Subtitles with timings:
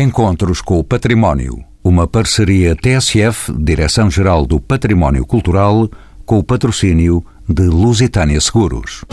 [0.00, 1.62] Encontros com o Património.
[1.84, 5.90] Uma parceria TSF, Direção-Geral do Património Cultural,
[6.24, 9.04] com o patrocínio de Lusitânia Seguros.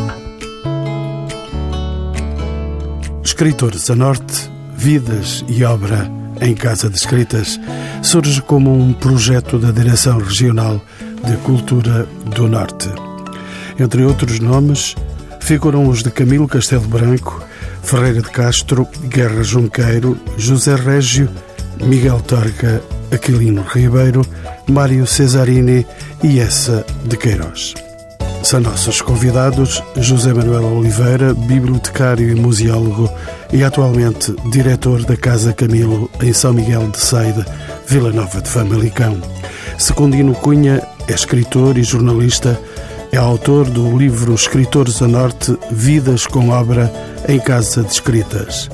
[3.22, 7.60] Escritores a Norte, Vidas e Obra em Casa de Escritas
[8.02, 10.82] surge como um projeto da Direção Regional
[11.26, 12.88] de Cultura do Norte.
[13.78, 14.96] Entre outros nomes,
[15.42, 17.44] figuram os de Camilo Castelo Branco,
[17.88, 21.30] Ferreira de Castro, Guerra Junqueiro, José Régio,
[21.82, 22.84] Miguel Torga,
[23.14, 24.24] Aquilino Ribeiro,
[24.68, 25.88] Mário Cesarini
[26.22, 27.76] e Essa de Queiroz.
[28.44, 33.10] São nossos convidados José Manuel Oliveira, bibliotecário e museólogo
[33.54, 37.46] e atualmente diretor da Casa Camilo em São Miguel de Seide,
[37.88, 39.18] Vila Nova de Famalicão.
[39.78, 42.60] Secundino Cunha é escritor e jornalista,
[43.18, 46.92] é autor do livro Escritores a Norte, Vidas com Obra
[47.28, 48.70] em Casa de Escritas.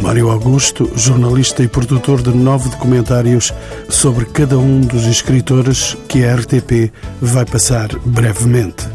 [0.00, 3.52] Mário Augusto, jornalista e produtor de nove documentários
[3.90, 8.88] sobre cada um dos escritores que a RTP vai passar brevemente.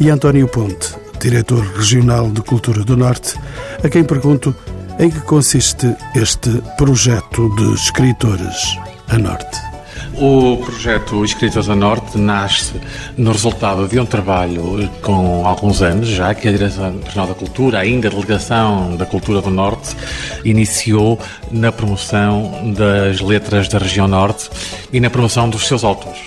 [0.00, 3.36] E António Ponte, diretor regional de Cultura do Norte,
[3.84, 4.52] a quem pergunto
[4.98, 8.76] em que consiste este projeto de escritores
[9.08, 9.73] a Norte.
[10.16, 12.74] O projeto Escritas a Norte nasce
[13.16, 17.80] no resultado de um trabalho com alguns anos já, que a Direção Regional da Cultura,
[17.80, 19.96] ainda a Delegação da Cultura do Norte,
[20.44, 21.18] iniciou
[21.50, 24.48] na promoção das letras da região Norte
[24.92, 26.20] e na promoção dos seus autores.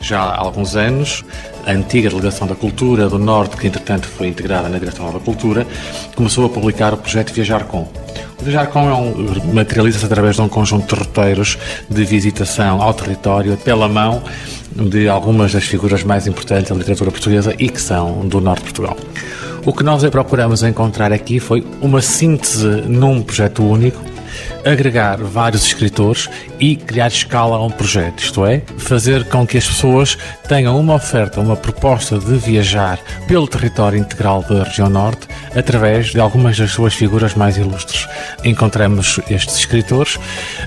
[0.00, 1.24] Já há alguns anos,
[1.66, 5.66] a antiga Delegação da Cultura do Norte, que entretanto foi integrada na Direção da Cultura,
[6.14, 8.01] começou a publicar o projeto Viajar Com.
[8.42, 11.56] Viajar Com é materializa-se através de um conjunto de roteiros
[11.88, 14.20] de visitação ao território pela mão
[14.74, 18.72] de algumas das figuras mais importantes da literatura portuguesa e que são do Norte de
[18.72, 18.96] Portugal.
[19.64, 24.11] O que nós procuramos encontrar aqui foi uma síntese num projeto único
[24.64, 29.66] agregar vários escritores e criar escala a um projeto, isto é, fazer com que as
[29.66, 30.16] pessoas
[30.48, 36.20] tenham uma oferta, uma proposta de viajar pelo território integral da região norte através de
[36.20, 38.08] algumas das suas figuras mais ilustres.
[38.44, 40.18] Encontramos estes escritores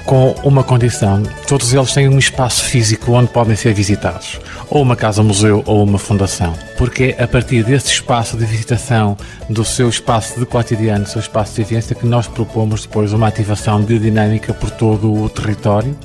[0.06, 4.40] com uma condição: todos eles têm um espaço físico onde podem ser visitados,
[4.70, 9.18] ou uma casa-museu ou uma fundação, porque é a partir desse espaço de visitação
[9.50, 13.28] do seu espaço de cotidiano, do seu espaço de vivência, que nós propomos depois uma
[13.28, 15.96] ativação de dinâmica por todo o território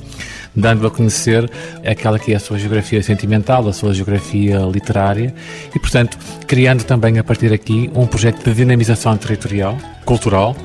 [0.55, 1.49] dando a conhecer
[1.85, 5.33] aquela que é a sua geografia sentimental, a sua geografia literária
[5.73, 10.55] e, portanto, criando também a partir daqui um projeto de dinamização territorial, cultural,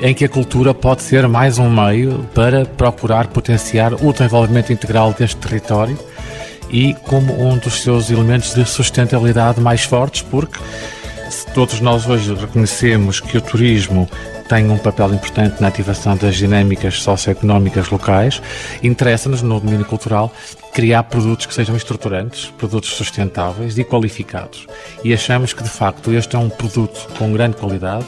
[0.00, 5.12] em que a cultura pode ser mais um meio para procurar potenciar o desenvolvimento integral
[5.12, 5.98] deste território
[6.70, 10.58] e como um dos seus elementos de sustentabilidade mais fortes, porque
[11.54, 14.08] todos nós hoje reconhecemos que o turismo
[14.48, 18.40] tem um papel importante na ativação das dinâmicas socioeconómicas locais,
[18.82, 20.32] interessa-nos, no domínio cultural,
[20.72, 24.66] criar produtos que sejam estruturantes, produtos sustentáveis e qualificados.
[25.04, 28.06] E achamos que, de facto, este é um produto com grande qualidade,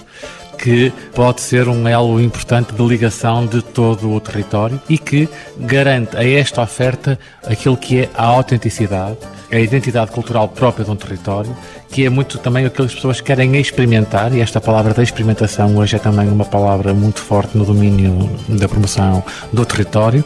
[0.62, 6.16] que pode ser um elo importante de ligação de todo o território e que garante
[6.16, 9.16] a esta oferta aquilo que é a autenticidade,
[9.53, 11.55] a identidade cultural própria de um território
[11.91, 15.77] que é muito também o que as pessoas querem experimentar, e esta palavra da experimentação
[15.77, 20.25] hoje é também uma palavra muito forte no domínio da promoção do território,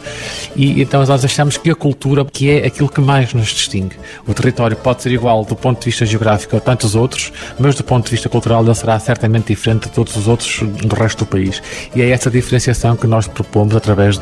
[0.55, 3.95] e então nós achamos que a cultura que é aquilo que mais nos distingue.
[4.27, 7.83] O território pode ser igual do ponto de vista geográfico a tantos outros, mas do
[7.83, 11.25] ponto de vista cultural ele será certamente diferente de todos os outros do resto do
[11.25, 11.61] país.
[11.95, 14.19] E é essa diferenciação que nós propomos através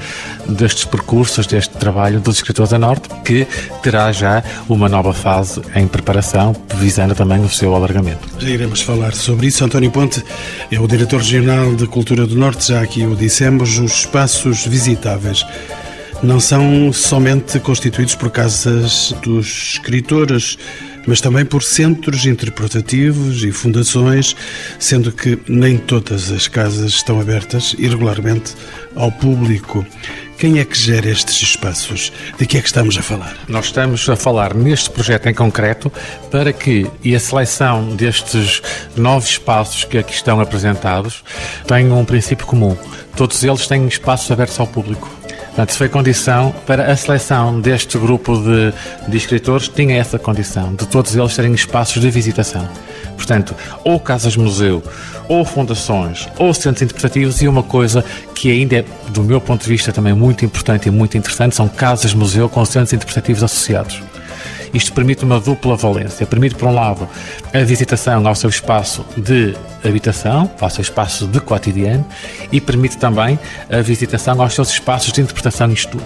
[0.47, 3.45] destes percursos, deste trabalho dos escritores da Norte, que
[3.81, 8.29] terá já uma nova fase em preparação, visando também o seu alargamento.
[8.37, 9.65] Já iremos falar sobre isso.
[9.65, 10.23] António Ponte
[10.71, 15.43] é o diretor regional de Cultura do Norte, já aqui o dissemos, os espaços visitáveis
[16.21, 20.57] não são somente constituídos por casas dos escritores,
[21.05, 24.33] mas também por centros interpretativos e fundações,
[24.79, 28.53] sendo que nem todas as casas estão abertas irregularmente
[28.95, 29.85] ao público.
[30.43, 32.11] Quem é que gera estes espaços?
[32.37, 33.33] De que é que estamos a falar?
[33.47, 35.89] Nós estamos a falar neste projeto em concreto
[36.29, 38.61] para que e a seleção destes
[38.93, 41.23] novos espaços que aqui estão apresentados
[41.65, 42.75] tenham um princípio comum.
[43.15, 45.09] Todos eles têm espaços abertos ao público.
[45.45, 48.73] Portanto, isso foi condição para a seleção deste grupo de,
[49.07, 52.67] de escritores, tinha essa condição, de todos eles terem espaços de visitação.
[53.15, 54.83] Portanto, ou casas-museu,
[55.27, 58.03] ou fundações, ou centros interpretativos, e uma coisa
[58.35, 61.67] que ainda é, do meu ponto de vista, também muito importante e muito interessante, são
[61.67, 64.01] casas-museu com centros interpretativos associados.
[64.73, 66.25] Isto permite uma dupla valência.
[66.25, 67.07] Permite, por um lado,
[67.53, 69.55] a visitação ao seu espaço de
[69.85, 72.03] habitação, ao seu espaço de cotidiano
[72.51, 73.37] e permite também
[73.69, 76.03] a visitação aos seus espaços de interpretação e estudo.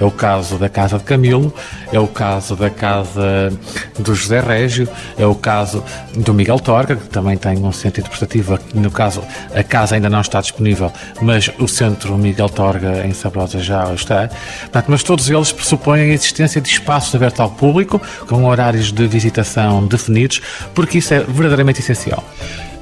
[0.00, 1.52] É o caso da Casa de Camilo,
[1.92, 3.52] é o caso da Casa
[3.98, 4.88] do José Régio,
[5.18, 5.84] é o caso
[6.16, 8.58] do Miguel Torga, que também tem um centro interpretativo.
[8.74, 9.22] No caso,
[9.54, 14.28] a casa ainda não está disponível, mas o centro Miguel Torga em Sabrosa já está.
[14.60, 19.06] Portanto, mas todos eles pressupõem a existência de espaços abertos ao público, com horários de
[19.06, 20.40] visitação definidos,
[20.74, 22.24] porque isso é verdadeiramente essencial.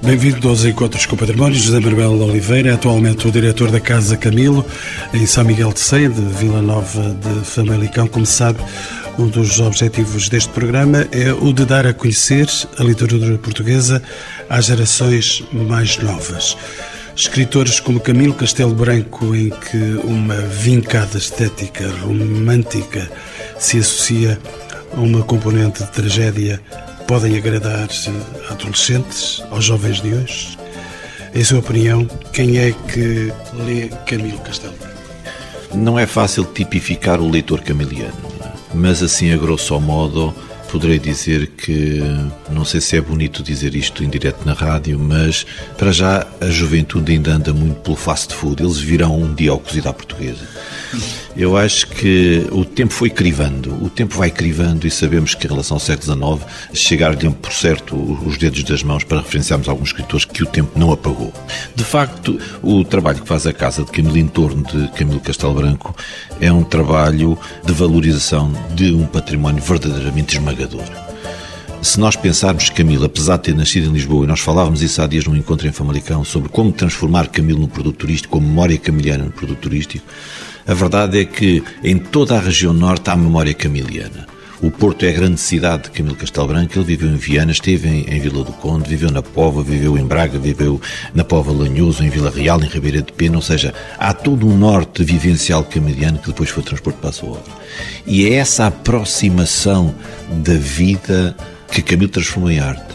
[0.00, 1.59] Bem-vindo aos Encontros com o Património.
[1.59, 4.65] José Manuel Oliveira, atualmente o diretor da Casa Camilo,
[5.12, 8.06] em São Miguel de Ceia, de Vila Nova de Famalicão.
[8.06, 8.61] Como sabe,
[9.19, 12.49] um dos objetivos deste programa é o de dar a conhecer
[12.79, 14.00] a literatura portuguesa
[14.49, 16.56] às gerações mais novas.
[17.17, 23.11] Escritores como Camilo Castelo Branco, em que uma vincada estética romântica
[23.59, 24.39] se associa
[24.97, 26.61] a uma componente de tragédia
[27.08, 27.88] podem agradar
[28.50, 30.58] a adolescentes, aos jovens de hoje?
[31.34, 34.75] Em sua opinião, quem é que lê Camilo Castelo
[35.75, 38.12] Não é fácil tipificar o leitor camiliano,
[38.75, 40.34] mas assim, a grosso modo,
[40.70, 42.02] poderei dizer que,
[42.50, 45.46] não sei se é bonito dizer isto em direto na rádio, mas
[45.78, 48.62] para já a juventude ainda anda muito pelo fast food.
[48.62, 50.46] Eles virão um dia ao cozido à portuguesa.
[51.38, 55.50] Eu acho que o tempo foi crivando, o tempo vai crivando e sabemos que em
[55.50, 57.94] relação ao século XIX, chegar-lhe por certo
[58.26, 61.32] os dedos das mãos para referenciarmos alguns escritores que o tempo não apagou.
[61.76, 65.55] De facto, o trabalho que faz a Casa de Camilo em torno de Camilo Castelo
[65.55, 65.94] Branco
[66.40, 70.82] é um trabalho de valorização de um património verdadeiramente esmagador.
[71.81, 75.06] Se nós pensarmos Camilo, apesar de ter nascido em Lisboa, e nós falávamos isso há
[75.06, 79.26] dias num encontro em Famalicão, sobre como transformar Camilo num produto turístico, como memória camiliana
[79.26, 80.05] no produto turístico,
[80.69, 84.26] a verdade é que em toda a região norte há memória camiliana.
[84.61, 86.76] O Porto é a grande cidade de Camilo Castelo Branco.
[86.76, 90.05] Ele viveu em Viana, esteve em, em, Vila do Conde, viveu na Pova, viveu em
[90.05, 90.81] Braga, viveu
[91.15, 93.37] na Pova Lanhoso, em Vila Real, em Ribeira de Pena.
[93.37, 97.31] Ou seja, há todo um norte vivencial camiliano que depois foi transportado para a sua
[97.31, 97.53] obra.
[98.05, 99.94] E é essa aproximação
[100.44, 101.37] da vida
[101.71, 102.88] que Camilo transformou em arte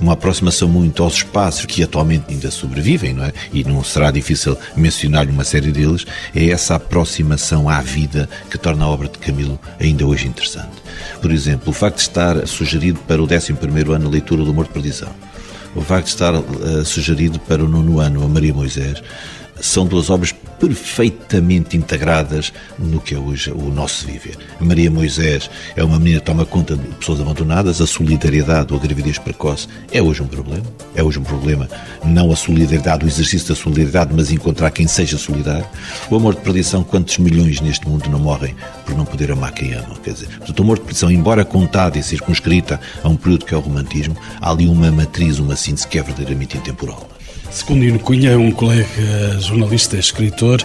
[0.00, 3.32] uma aproximação muito aos espaços que atualmente ainda sobrevivem, não é?
[3.52, 8.84] E não será difícil mencionar uma série deles, é essa aproximação à vida que torna
[8.84, 10.82] a obra de Camilo ainda hoje interessante.
[11.20, 13.54] Por exemplo, o facto de estar sugerido para o 11
[13.92, 15.08] ano a leitura do Morto de Perdição,
[15.74, 19.02] o facto de estar uh, sugerido para o nono ano a Maria Moisés,
[19.60, 24.36] são duas obras perfeitamente integradas no que é hoje o nosso viver.
[24.60, 28.82] Maria Moisés é uma menina que toma conta de pessoas abandonadas, a solidariedade ou a
[28.82, 30.64] gravidez precoce é hoje um problema.
[30.94, 31.68] É hoje um problema,
[32.04, 35.66] não a solidariedade, o exercício da solidariedade, mas encontrar quem seja solidário.
[36.10, 38.54] O amor de perdição, quantos milhões neste mundo não morrem
[38.86, 39.96] por não poder amar quem amam?
[39.96, 43.56] Quer dizer, o amor de perdição, embora contada e circunscrita a um período que é
[43.56, 47.08] o romantismo, há ali uma matriz, uma síntese que é verdadeiramente intemporal.
[47.54, 50.60] Secundino Cunha, um colega jornalista, escritor,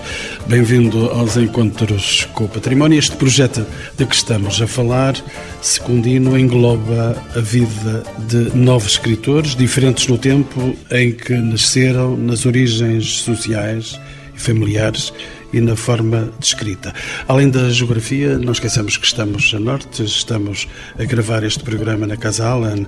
[0.48, 2.98] bem-vindo aos Encontros com o Património.
[2.98, 3.64] Este projeto
[3.96, 5.16] de que estamos a falar,
[5.62, 13.20] Secundino, engloba a vida de nove escritores, diferentes no tempo em que nasceram, nas origens
[13.20, 14.00] sociais
[14.36, 15.14] e familiares
[15.54, 16.92] e na forma de escrita.
[17.28, 22.18] Além da geografia, não esqueçamos que estamos a norte, estamos a gravar este programa na
[22.18, 22.84] Casa Alan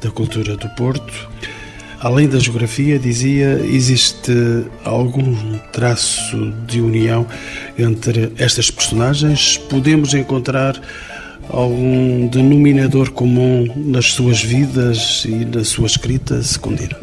[0.00, 1.28] da Cultura do Porto.
[2.00, 4.32] Além da geografia, dizia, existe
[4.86, 7.26] algum traço de união
[7.78, 9.58] entre estas personagens?
[9.58, 10.80] Podemos encontrar
[11.50, 16.96] algum denominador comum nas suas vidas e na sua escrita secundária?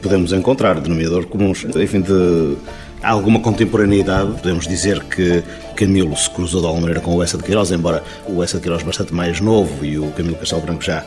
[0.00, 2.56] Podemos encontrar denominador comuns, enfim, de
[3.02, 4.32] alguma contemporaneidade.
[4.40, 5.42] Podemos dizer que
[5.76, 8.62] Camilo se cruzou de alguma maneira com o Essa de Queiroz, embora o Essa de
[8.62, 11.04] Queiroz bastante mais novo e o Camilo Castelo Branco já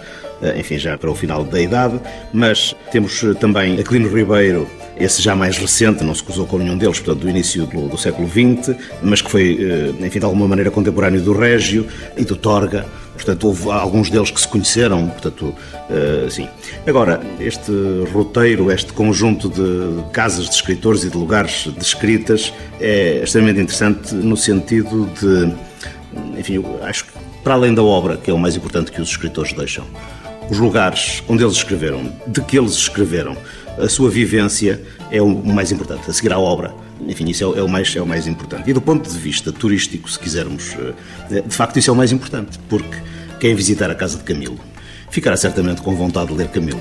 [0.58, 2.00] enfim, já para o final da idade,
[2.34, 4.68] mas temos eh, também Aquilino Ribeiro,
[4.98, 7.98] esse já mais recente, não se cruzou com nenhum deles, portanto, do início do, do
[7.98, 12.36] século XX, mas que foi, eh, enfim, de alguma maneira contemporâneo do Régio e do
[12.36, 15.54] Torga, portanto, houve alguns deles que se conheceram, portanto,
[16.32, 16.48] sim.
[16.88, 17.72] Agora, este
[18.12, 24.16] roteiro, este conjunto de casas de escritores e de lugares de escritas é extremamente interessante
[24.16, 25.54] no sentido de,
[26.40, 27.12] enfim, acho que
[27.44, 29.86] para além da obra, que é o mais importante que os escritores deixam,
[30.52, 33.38] os lugares onde eles escreveram, de que eles escreveram,
[33.78, 36.74] a sua vivência é o mais importante, a seguir à obra.
[37.08, 38.70] Enfim, isso é, o mais, é o mais importante.
[38.70, 40.76] E do ponto de vista turístico, se quisermos,
[41.30, 42.98] eh, de facto isso é o mais importante, porque
[43.40, 44.60] quem visitar a casa de Camilo
[45.12, 46.80] ficará certamente com vontade de ler Camilo.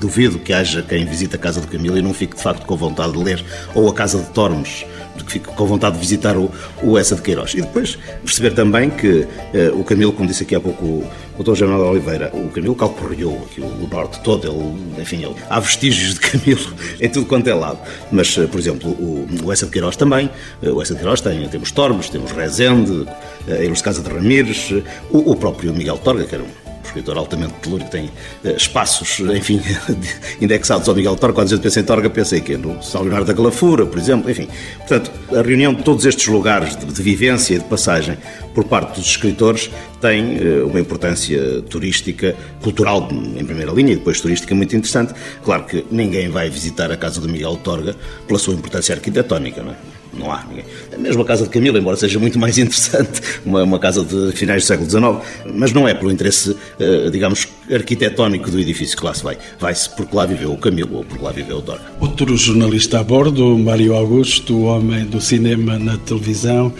[0.00, 2.76] Duvido que haja quem visite a casa do Camilo e não fique de facto com
[2.76, 3.44] vontade de ler
[3.74, 4.86] ou a casa de Tormes,
[5.26, 6.50] que fique com vontade de visitar o,
[6.82, 7.54] o Essa de Queiroz.
[7.54, 11.42] E depois perceber também que eh, o Camilo, como disse aqui há pouco o, o
[11.42, 11.54] Dr.
[11.56, 15.58] General de Oliveira, o Camilo calcorreou aqui o, o norte todo, ele, enfim, ele, há
[15.58, 17.78] vestígios de Camilo em tudo quanto é lado.
[18.12, 20.30] Mas, eh, por exemplo, o, o Essa de Queiroz também,
[20.62, 23.06] eh, o Essa de Queiroz tem, temos Tormes, temos Rezende,
[23.48, 24.70] a Ilus Casa de Ramires,
[25.10, 26.65] o, o próprio Miguel Torga, que era um
[26.96, 29.60] escritor altamente telúrico, tem uh, espaços, enfim,
[30.40, 31.34] indexados ao Miguel Torga.
[31.34, 34.30] Quando a gente pensa em Torga, pensei que no São Leonardo da Galafura, por exemplo,
[34.30, 34.48] enfim.
[34.78, 38.16] Portanto, a reunião de todos estes lugares de, de vivência e de passagem
[38.54, 44.20] por parte dos escritores tem uh, uma importância turística, cultural em primeira linha e depois
[44.20, 45.12] turística muito interessante.
[45.44, 47.94] Claro que ninguém vai visitar a casa do Miguel Torga
[48.26, 49.95] pela sua importância arquitetónica, não é?
[50.18, 50.64] Não há ninguém.
[50.98, 54.64] Mesmo a casa de Camilo, embora seja muito mais interessante, uma, uma casa de finais
[54.64, 59.14] do século XIX, mas não é pelo interesse, eh, digamos, arquitetónico do edifício que lá
[59.14, 59.38] se vai.
[59.58, 61.82] Vai-se porque lá viveu o Camilo ou porque lá viveu o Dora.
[62.00, 66.72] Outro jornalista a bordo, Mário Augusto, o homem do cinema na televisão.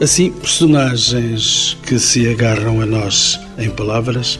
[0.00, 4.38] Assim, personagens que se agarram a nós em palavras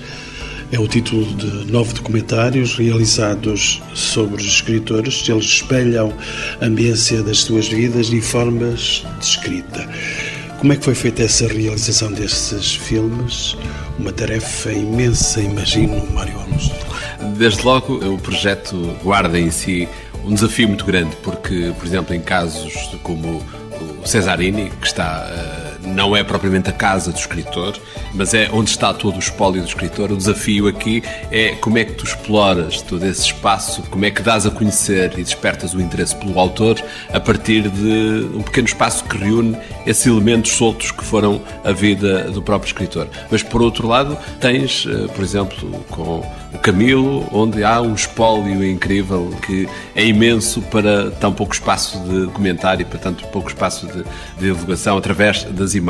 [0.73, 5.29] é o título de nove documentários realizados sobre os escritores.
[5.29, 6.13] Eles espelham
[6.61, 9.87] a ambiência das suas vidas e formas de escrita.
[10.59, 13.57] Como é que foi feita essa realização destes filmes?
[13.99, 16.75] Uma tarefa imensa, imagino, Mário Augusto.
[17.37, 19.87] Desde logo, o projeto guarda em si
[20.25, 23.43] um desafio muito grande, porque, por exemplo, em casos como
[24.03, 25.62] o Cesarini, que está eh,
[25.93, 27.79] não é propriamente a casa do escritor,
[28.15, 30.11] mas é onde está todo o espólio do escritor.
[30.11, 34.23] O desafio aqui é como é que tu exploras todo esse espaço, como é que
[34.23, 36.83] dás a conhecer e despertas o interesse pelo autor
[37.13, 39.57] a partir de um pequeno espaço que reúne
[39.87, 43.09] esses elementos soltos que foram a vida do próprio escritor.
[43.31, 46.23] Mas por outro lado, tens, eh, por exemplo, com
[46.53, 52.27] o Camilo, onde há um espólio incrível que é imenso para tão pouco espaço de
[52.33, 54.03] comentário, para tanto pouco espaço de,
[54.39, 55.82] de divulgação através das imagens.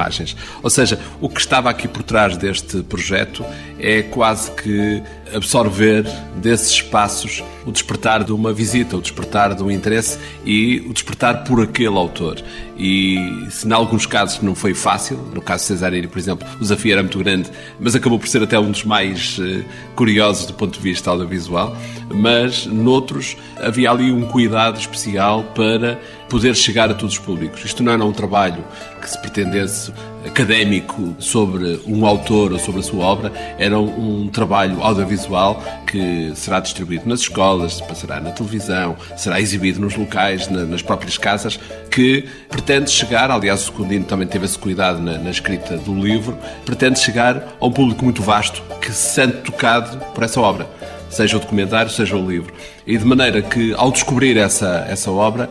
[0.62, 3.44] Ou seja, o que estava aqui por trás deste projeto
[3.78, 5.02] é quase que
[5.34, 6.04] absorver
[6.36, 11.44] desses espaços o despertar de uma visita, o despertar de um interesse e o despertar
[11.44, 12.42] por aquele autor.
[12.76, 16.60] E se em alguns casos não foi fácil, no caso de Cesarini, por exemplo, o
[16.60, 20.54] desafio era muito grande, mas acabou por ser até um dos mais uh, curiosos do
[20.54, 21.76] ponto de vista audiovisual,
[22.12, 26.00] mas noutros havia ali um cuidado especial para
[26.32, 27.62] poder chegar a todos os públicos.
[27.62, 28.64] Isto não era um trabalho
[29.02, 29.92] que se pretendesse
[30.26, 36.32] académico sobre um autor ou sobre a sua obra, era um, um trabalho audiovisual que
[36.34, 41.60] será distribuído nas escolas, passará na televisão, será exibido nos locais, na, nas próprias casas,
[41.90, 46.38] que pretende chegar, aliás o Secundino também teve esse cuidado na, na, escrita do livro,
[46.64, 50.66] pretende chegar a um público muito vasto que se sente tocado por essa obra
[51.12, 52.52] seja o documentário, seja o livro.
[52.86, 55.50] E de maneira que, ao descobrir essa, essa obra,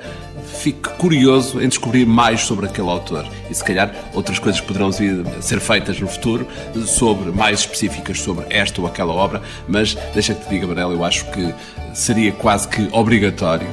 [0.61, 3.25] fique curioso em descobrir mais sobre aquele autor.
[3.49, 6.47] E se calhar outras coisas poderão ser feitas no futuro,
[6.85, 11.03] sobre mais específicas sobre esta ou aquela obra, mas deixa que te diga, Manel, eu
[11.03, 11.53] acho que
[11.93, 13.67] seria quase que obrigatório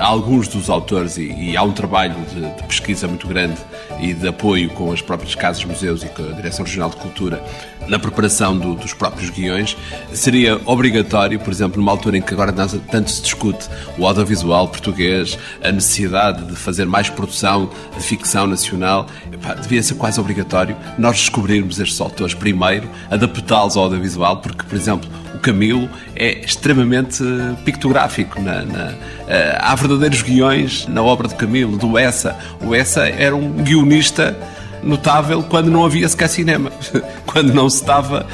[0.00, 3.56] alguns dos autores, e, e há um trabalho de, de, pesquisa muito grande
[4.00, 7.42] e de apoio com as próprias casas, museus e com a Direção Regional de Cultura
[7.88, 9.76] na preparação do, dos próprios guiões,
[10.12, 15.38] seria obrigatório, por exemplo, numa altura em que agora tanto se discute o audiovisual português,
[15.62, 21.16] a necessidade de fazer mais produção de ficção nacional, epá, devia ser quase obrigatório nós
[21.16, 27.22] descobrirmos estes autores primeiro, adaptá-los ao audiovisual, porque, por exemplo, o Camilo é extremamente
[27.64, 28.40] pictográfico.
[28.40, 28.94] Na, na,
[29.28, 32.36] eh, há verdadeiros guiões na obra do Camilo, do Essa.
[32.60, 34.36] O Essa era um guionista
[34.82, 36.70] notável quando não havia sequer cinema,
[37.26, 38.26] quando não se dava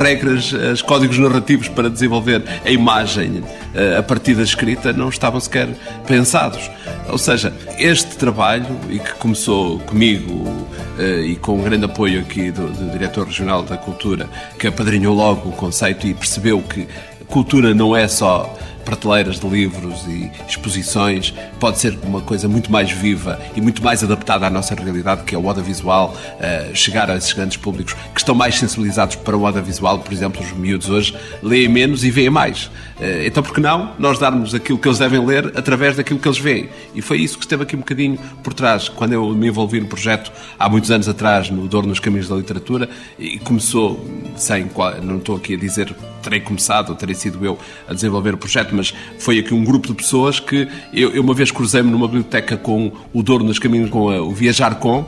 [0.00, 3.42] regras, os códigos narrativos para desenvolver a imagem
[3.74, 5.68] eh, a partir da escrita não estavam sequer
[6.06, 6.70] pensados.
[7.08, 10.68] Ou seja, este trabalho, e que começou comigo
[10.98, 15.14] eh, e com um grande apoio aqui do, do Diretor Regional da Cultura, que apadrinhou
[15.14, 16.86] logo o conceito e percebeu que
[17.34, 22.90] cultura não é só prateleiras de livros e exposições, pode ser uma coisa muito mais
[22.90, 27.16] viva e muito mais adaptada à nossa realidade, que é o audiovisual, uh, chegar a
[27.16, 31.16] esses grandes públicos que estão mais sensibilizados para o audiovisual, por exemplo, os miúdos hoje
[31.42, 32.66] leem menos e veem mais.
[32.98, 36.28] Uh, então, por que não nós darmos aquilo que eles devem ler através daquilo que
[36.28, 36.68] eles veem?
[36.94, 38.88] E foi isso que esteve aqui um bocadinho por trás.
[38.88, 42.36] Quando eu me envolvi no projeto, há muitos anos atrás, no Dor nos Caminhos da
[42.36, 42.88] Literatura,
[43.18, 44.04] e começou,
[44.36, 44.70] sem,
[45.02, 48.94] não estou aqui a dizer terei começado, terei sido eu a desenvolver o projeto, mas
[49.18, 52.92] foi aqui um grupo de pessoas que eu, eu uma vez cruzei-me numa biblioteca com
[53.12, 55.04] o Douro nos caminhos, com a, o Viajar Com,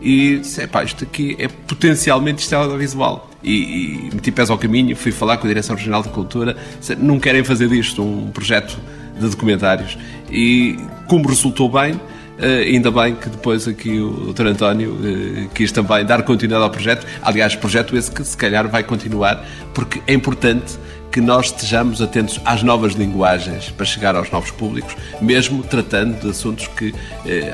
[0.00, 3.30] e disse, pá, isto aqui é potencialmente isto é audiovisual.
[3.42, 6.94] E, e meti pés ao caminho, fui falar com a Direção Regional de Cultura, disse,
[6.96, 8.78] não querem fazer disto um projeto
[9.18, 9.96] de documentários.
[10.30, 12.00] E como resultou bem,
[12.36, 14.48] Uh, ainda bem que depois aqui o Dr.
[14.48, 17.06] António uh, quis também dar continuidade ao projeto.
[17.22, 19.42] Aliás, projeto esse que se calhar vai continuar,
[19.72, 20.78] porque é importante
[21.10, 26.30] que nós estejamos atentos às novas linguagens para chegar aos novos públicos, mesmo tratando de
[26.30, 26.94] assuntos que uh,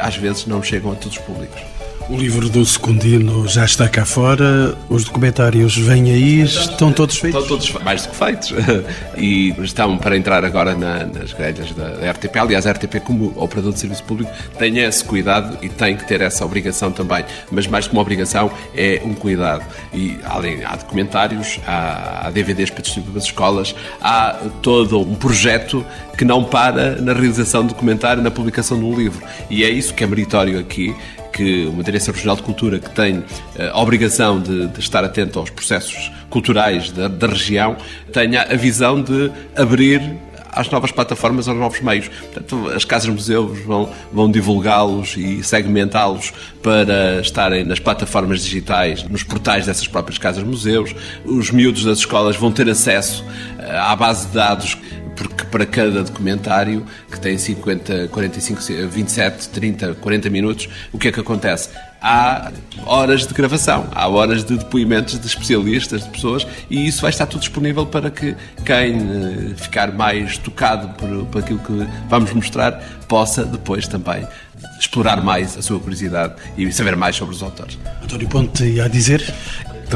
[0.00, 1.61] às vezes não chegam a todos os públicos.
[2.09, 7.42] O livro do Secundino já está cá fora, os documentários vêm aí, estão todos feitos?
[7.42, 8.52] Estão todos mais do que feitos.
[9.16, 12.37] E estão para entrar agora na, nas grelhas da, RTP.
[12.37, 16.21] Aliás, a RTP, como operador de serviço público, tem esse cuidado e tem que ter
[16.21, 17.25] essa obrigação também.
[17.50, 19.64] Mas mais que uma obrigação, é um cuidado.
[19.94, 25.87] E além, há documentários, há, DVDs para distribuir nas escolas, há todo um projeto
[26.18, 29.25] que não para na realização do documentário, na publicação de um livro.
[29.49, 30.94] E é isso que é meritório aqui
[31.32, 33.24] que uma Direção Regional de Cultura que tem
[33.56, 37.76] eh, a obrigação de, de estar atento aos processos culturais da, da região
[38.12, 40.00] tenha a visão de abrir
[40.52, 42.08] às novas plataformas, aos novos meios.
[42.08, 49.64] Portanto, as casas-museus vão, vão divulgá-los e segmentá-los para estarem nas plataformas digitais, nos portais
[49.66, 50.94] dessas próprias casas-museus.
[51.24, 53.24] Os miúdos das escolas vão ter acesso
[53.58, 54.76] eh, à base de dados
[55.16, 61.12] porque para cada documentário que tem 50, 45, 27, 30, 40 minutos, o que é
[61.12, 61.71] que acontece?
[62.00, 62.50] Há
[62.85, 67.26] horas de gravação, há horas de depoimentos de especialistas, de pessoas, e isso vai estar
[67.26, 72.83] tudo disponível para que quem eh, ficar mais tocado por, por aquilo que vamos mostrar
[73.07, 74.26] possa depois também
[74.78, 77.78] explorar mais a sua curiosidade e saber mais sobre os autores.
[78.02, 79.23] António Ponte, a dizer?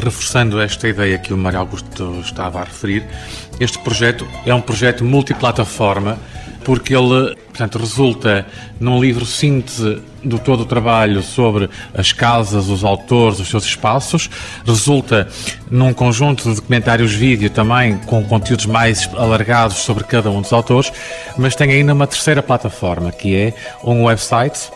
[0.01, 3.05] Reforçando esta ideia que o Mário Augusto estava a referir,
[3.59, 6.19] este projeto é um projeto multiplataforma
[6.67, 8.45] porque ele, portanto, resulta
[8.81, 14.29] num livro síntese do todo o trabalho sobre as casas, os autores, os seus espaços,
[14.67, 15.29] resulta
[15.71, 20.93] num conjunto de documentários vídeo também com conteúdos mais alargados sobre cada um dos autores,
[21.39, 24.69] mas tem ainda uma terceira plataforma, que é um website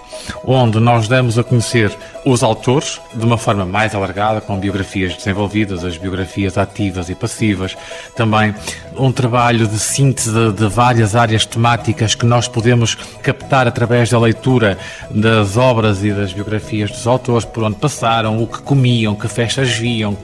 [0.44, 5.84] onde nós damos a conhecer os autores de uma forma mais alargada, com biografias desenvolvidas,
[5.84, 7.76] as biografias ativas e passivas,
[8.14, 8.54] também
[8.96, 14.78] um trabalho de síntese de várias áreas temáticas que nós podemos captar através da leitura
[15.10, 19.70] das obras e das biografias dos autores, por onde passaram, o que comiam, que festas
[19.70, 20.16] viam,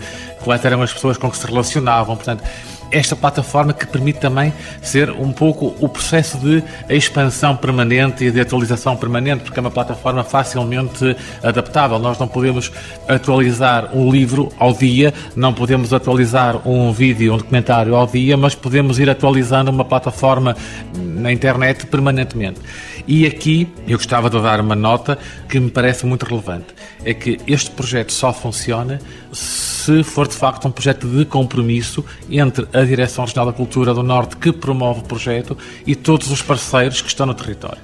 [0.44, 2.44] quais eram as pessoas com que se relacionavam, portanto
[2.90, 8.40] esta plataforma que permite também ser um pouco o processo de expansão permanente e de
[8.40, 11.98] atualização permanente, porque é uma plataforma facilmente adaptável.
[11.98, 12.72] Nós não podemos
[13.08, 18.54] atualizar um livro ao dia, não podemos atualizar um vídeo, um documentário ao dia, mas
[18.54, 20.56] podemos ir atualizando uma plataforma
[20.96, 22.60] na internet permanentemente.
[23.06, 25.18] E aqui eu gostava de dar uma nota
[25.48, 26.66] que me parece muito relevante:
[27.04, 29.00] é que este projeto só funciona
[29.32, 34.02] se for de facto um projeto de compromisso entre a Direção Regional da Cultura do
[34.02, 37.78] Norte, que promove o projeto, e todos os parceiros que estão no território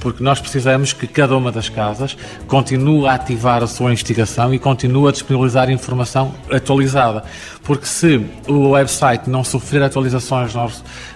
[0.00, 2.16] porque nós precisamos que cada uma das casas
[2.46, 7.24] continue a ativar a sua investigação e continue a disponibilizar informação atualizada.
[7.64, 10.52] Porque se o website não sofrer atualizações,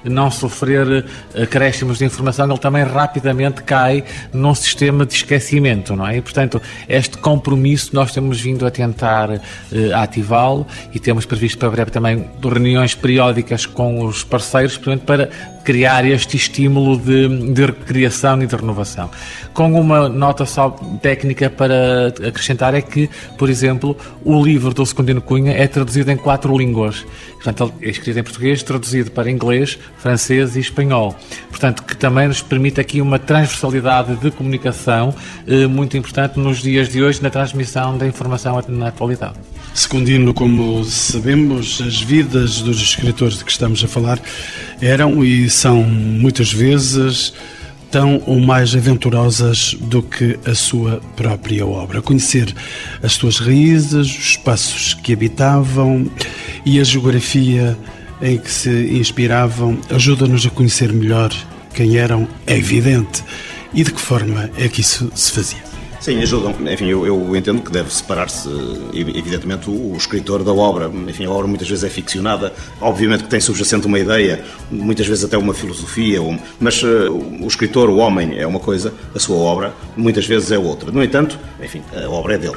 [0.04, 6.18] não sofrer acréscimos de informação, ele também rapidamente cai num sistema de esquecimento, não é?
[6.18, 9.40] E, portanto, este compromisso nós temos vindo a tentar uh,
[10.92, 15.28] e temos previsto para breve também reuniões periódicas com os parceiros, para
[15.64, 19.10] criar este estímulo de, de recriação e de renovação.
[19.54, 25.20] Com uma nota só técnica para acrescentar é que, por exemplo, o livro do Secundino
[25.20, 27.04] Cunha é traduzido em quatro línguas.
[27.34, 31.16] Portanto, é escrito em português, traduzido para inglês, francês e espanhol.
[31.50, 35.14] Portanto, que também nos permite aqui uma transversalidade de comunicação
[35.46, 39.51] eh, muito importante nos dias de hoje na transmissão da informação na atualidade.
[39.74, 44.20] Secundino, como sabemos, as vidas dos escritores de que estamos a falar
[44.80, 47.32] eram e são muitas vezes
[47.90, 52.00] tão ou mais aventurosas do que a sua própria obra.
[52.00, 52.54] Conhecer
[53.02, 56.10] as suas raízes, os espaços que habitavam
[56.64, 57.76] e a geografia
[58.20, 61.30] em que se inspiravam ajuda-nos a conhecer melhor
[61.74, 63.24] quem eram, é evidente.
[63.74, 65.71] E de que forma é que isso se fazia?
[66.02, 66.52] Sim, ajudam.
[66.68, 68.48] Enfim, eu, eu entendo que deve separar-se,
[68.92, 70.90] evidentemente, o, o, escritor da obra.
[71.08, 72.52] Enfim, a obra muitas vezes é ficcionada.
[72.80, 76.18] Obviamente que tem subjacente uma ideia, muitas vezes até uma filosofia,
[76.58, 80.58] mas uh, o escritor, o homem, é uma coisa, a sua obra, muitas vezes é
[80.58, 80.90] outra.
[80.90, 82.56] No entanto, enfim, a obra é dele.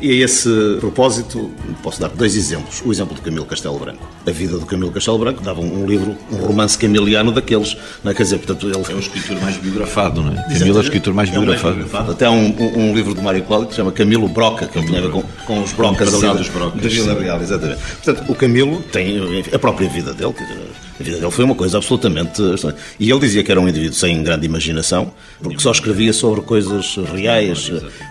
[0.00, 0.48] E a esse
[0.80, 1.50] propósito,
[1.82, 2.82] posso dar dois exemplos.
[2.84, 4.06] O exemplo do Camilo Castelo Branco.
[4.26, 7.76] A vida do Camilo Castelo Branco dava um livro, um romance camiliano daqueles.
[8.02, 8.14] Não é?
[8.14, 8.74] Quer dizer, portanto, ele...
[8.74, 10.42] É o escritor mais biografado, não é?
[10.58, 11.80] Camilo é o escritor mais biografado.
[11.80, 14.28] É mais Até há um, um, um, livro do Mário Cláudio que se chama Camilo
[14.28, 17.80] Broca, que ele tinha a ver com, com os brocas, da Vila Real, exatamente.
[18.02, 20.66] Portanto, o Camilo tem a própria vida dele, quer dizer,
[20.98, 22.40] a vida dele foi uma coisa absolutamente.
[23.00, 26.96] E ele dizia que era um indivíduo sem grande imaginação, porque só escrevia sobre coisas
[27.12, 27.70] reais.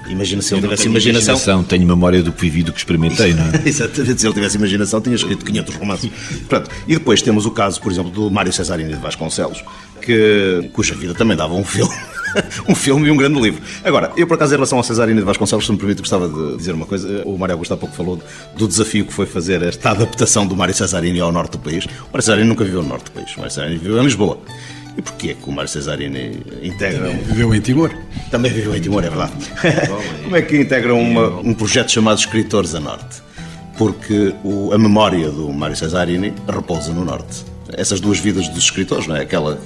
[0.09, 1.35] Imagina se ele tivesse imaginação.
[1.35, 1.63] imaginação.
[1.63, 3.61] Tenho memória do que vivi, do que experimentei, não é?
[3.65, 6.11] Exatamente, se ele tivesse imaginação, tinha escrito 500 romances.
[6.49, 6.69] Pronto.
[6.87, 9.63] E depois temos o caso, por exemplo, do Mário Cesarini de Vasconcelos,
[10.01, 11.93] que, cuja vida também dava um filme.
[12.67, 13.61] um filme e um grande livro.
[13.83, 16.57] Agora, eu por acaso, em relação ao Cesarino de Vasconcelos, se me permite, gostava de
[16.57, 17.23] dizer uma coisa.
[17.25, 18.21] O Mário Augusto há pouco falou
[18.55, 21.85] do desafio que foi fazer esta adaptação do Mário Cesarini ao norte do país.
[21.85, 23.33] O Mário Cesarini nunca viveu no norte do país.
[23.35, 24.39] O Mário Cesarini viveu em Lisboa.
[24.97, 27.07] E porquê que o Mário Cesarini integra...
[27.07, 27.91] Também viveu em Timor.
[28.29, 29.33] Também viveu em Timor, é verdade.
[30.23, 33.23] Como é que integra uma, um projeto chamado Escritores a Norte?
[33.77, 37.43] Porque o, a memória do Mário Cesarini repousa no Norte.
[37.75, 39.21] Essas duas vidas dos escritores, não é?
[39.21, 39.59] Aquela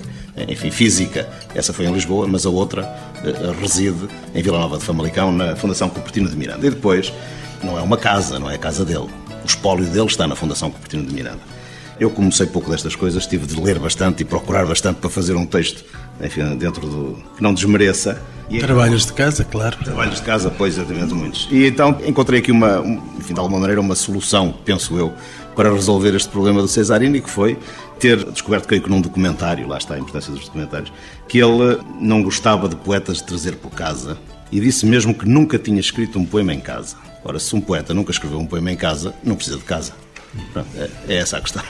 [0.48, 4.84] enfim, física, essa foi em Lisboa, mas a outra uh, reside em Vila Nova de
[4.84, 6.66] Famalicão, na Fundação Cupertino de Miranda.
[6.66, 7.12] E depois,
[7.64, 9.08] não é uma casa, não é a casa dele.
[9.44, 11.58] O espólio dele está na Fundação Cupertino de Miranda.
[12.00, 15.36] Eu, como sei pouco destas coisas, tive de ler bastante e procurar bastante para fazer
[15.36, 15.84] um texto,
[16.22, 17.18] enfim, dentro do.
[17.36, 18.22] que não desmereça.
[18.50, 19.78] E, Trabalhos de casa, claro.
[19.84, 21.48] Trabalhos de casa, pois, exatamente, muitos.
[21.52, 22.84] E então encontrei aqui uma,
[23.18, 25.12] enfim, de alguma maneira, uma solução, penso eu,
[25.56, 27.58] para resolver este problema do Cesarini, que foi
[27.98, 30.92] ter descoberto, creio que num documentário, lá está a importância dos documentários,
[31.28, 34.18] que ele não gostava de poetas de trazer por casa
[34.52, 36.96] e disse mesmo que nunca tinha escrito um poema em casa.
[37.24, 39.94] Ora, se um poeta nunca escreveu um poema em casa, não precisa de casa.
[40.54, 41.64] Pronto, é, é essa a questão.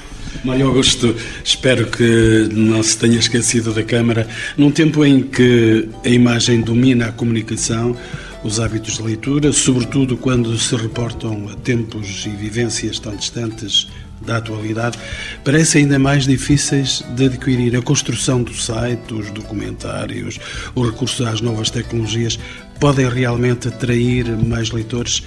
[0.44, 4.28] Mário Augusto, espero que não se tenha esquecido da Câmara.
[4.56, 7.96] Num tempo em que a imagem domina a comunicação,
[8.44, 13.88] os hábitos de leitura, sobretudo quando se reportam a tempos e vivências tão distantes
[14.22, 14.98] da atualidade,
[15.44, 17.76] parecem ainda mais difíceis de adquirir.
[17.76, 20.40] A construção do site, os documentários,
[20.76, 22.40] o recurso às novas tecnologias
[22.80, 25.24] podem realmente atrair mais leitores.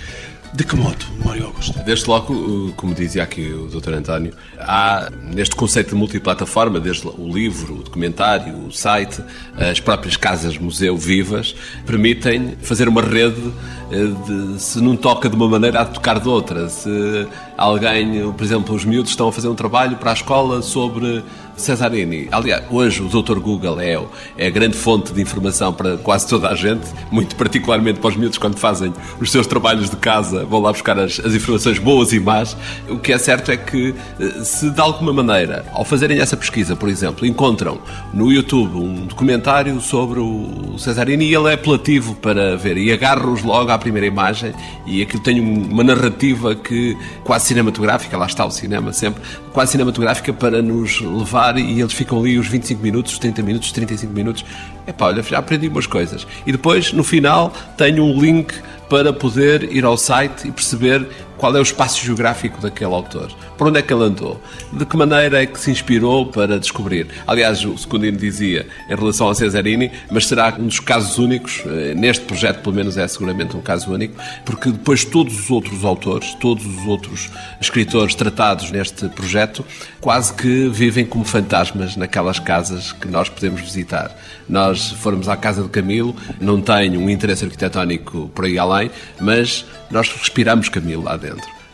[0.53, 1.79] De que modo, Mário Augusto?
[1.85, 3.95] Desde logo, como dizia aqui o Dr.
[3.95, 9.23] António, há neste conceito de multiplataforma, desde o livro, o documentário, o site,
[9.57, 11.55] as próprias casas-museu vivas,
[11.87, 13.53] permitem fazer uma rede
[13.93, 16.69] eh, de, se não toca de uma maneira, há de tocar de outra.
[16.69, 21.23] Se alguém, por exemplo, os miúdos estão a fazer um trabalho para a escola sobre
[21.61, 22.29] Cesarini.
[22.31, 23.39] Aliás, hoje o Dr.
[23.39, 23.99] Google é,
[24.37, 28.17] é a grande fonte de informação para quase toda a gente, muito particularmente para os
[28.17, 32.13] miúdos quando fazem os seus trabalhos de casa, vão lá buscar as, as informações boas
[32.13, 32.57] e más.
[32.89, 36.75] O que é certo é que, eh, se de alguma maneira, ao fazerem essa pesquisa,
[36.75, 37.79] por exemplo, encontram
[38.13, 43.43] no YouTube um documentário sobre o Cesarini e ele é apelativo para ver e agarram-os
[43.43, 44.53] logo à primeira imagem
[44.87, 50.33] e aquilo tem uma narrativa que quase cinematográfica, lá está o cinema sempre, quase cinematográfica
[50.33, 53.73] para nos levar falar e eles ficam ali os 25 minutos, os 30 minutos, os
[53.73, 54.45] 35 minutos.
[54.87, 56.27] É pá, olha, já aprendi umas coisas.
[56.47, 58.55] E depois, no final, tenho um link
[58.89, 61.07] para poder ir ao site e perceber
[61.41, 64.39] qual é o espaço geográfico daquele autor, por onde é que ele andou,
[64.71, 67.07] de que maneira é que se inspirou para descobrir.
[67.27, 71.95] Aliás, o Secundino dizia em relação ao Cesarini, mas será um dos casos únicos, eh,
[71.95, 76.35] neste projeto pelo menos é seguramente um caso único, porque depois todos os outros autores,
[76.35, 79.65] todos os outros escritores tratados neste projeto,
[79.99, 84.15] quase que vivem como fantasmas naquelas casas que nós podemos visitar.
[84.47, 89.65] Nós formos à casa de Camilo, não tenho um interesse arquitetónico por aí além, mas
[89.91, 91.30] nós respiramos Camilo lá dentro.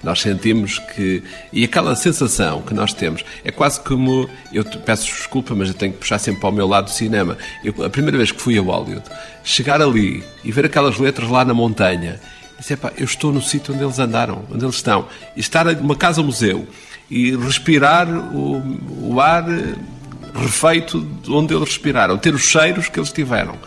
[0.07, 1.21] Nós sentimos que.
[1.53, 4.31] E aquela sensação que nós temos é quase como.
[4.53, 7.37] Eu peço desculpa, mas eu tenho que puxar sempre para o meu lado do cinema.
[7.65, 9.03] Eu, a primeira vez que fui a Hollywood,
[9.43, 12.21] chegar ali e ver aquelas letras lá na montanha,
[12.57, 15.09] disse: eu estou no sítio onde eles andaram, onde eles estão.
[15.37, 16.69] E estar numa casa-museu
[17.11, 19.45] e respirar o, o ar
[20.37, 23.59] refeito onde eles respiraram, ter os cheiros que eles tiveram.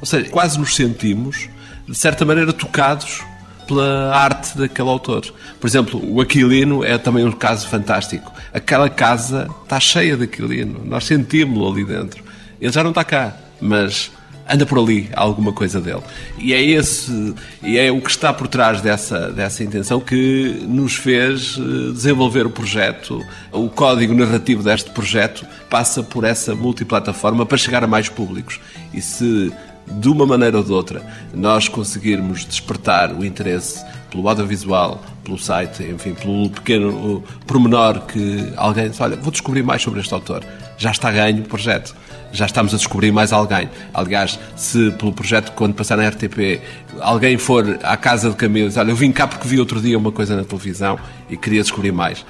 [0.00, 1.46] Ou seja, quase nos sentimos,
[1.86, 3.22] de certa maneira, tocados
[3.66, 5.24] pela arte daquele autor.
[5.60, 8.32] Por exemplo, o Aquilino é também um caso fantástico.
[8.52, 12.22] Aquela casa está cheia de Aquilino, nós sentimos-lo ali dentro.
[12.60, 14.10] Ele já não está cá, mas
[14.48, 16.02] anda por ali alguma coisa dele.
[16.38, 20.96] E é esse, e é o que está por trás dessa, dessa intenção que nos
[20.96, 23.20] fez eh, desenvolver o projeto.
[23.50, 28.60] O código narrativo deste projeto passa por essa multiplataforma para chegar a mais públicos.
[28.92, 29.52] E se
[29.86, 35.82] de uma maneira ou de outra, nós conseguirmos despertar o interesse pelo audiovisual, pelo site,
[35.82, 40.44] enfim, pelo pequeno pormenor que alguém diz, olha, vou descobrir mais sobre este autor.
[40.76, 41.94] já está ganho o projeto.
[42.32, 43.70] Já estamos a descobrir mais alguém.
[43.92, 46.60] Aliás, se pelo projeto, quando passar na RTP,
[47.00, 49.80] alguém for à casa de Camilo e diz, olha, eu vim cá porque vi outro
[49.80, 50.98] dia uma coisa na televisão
[51.30, 52.24] e queria descobrir mais.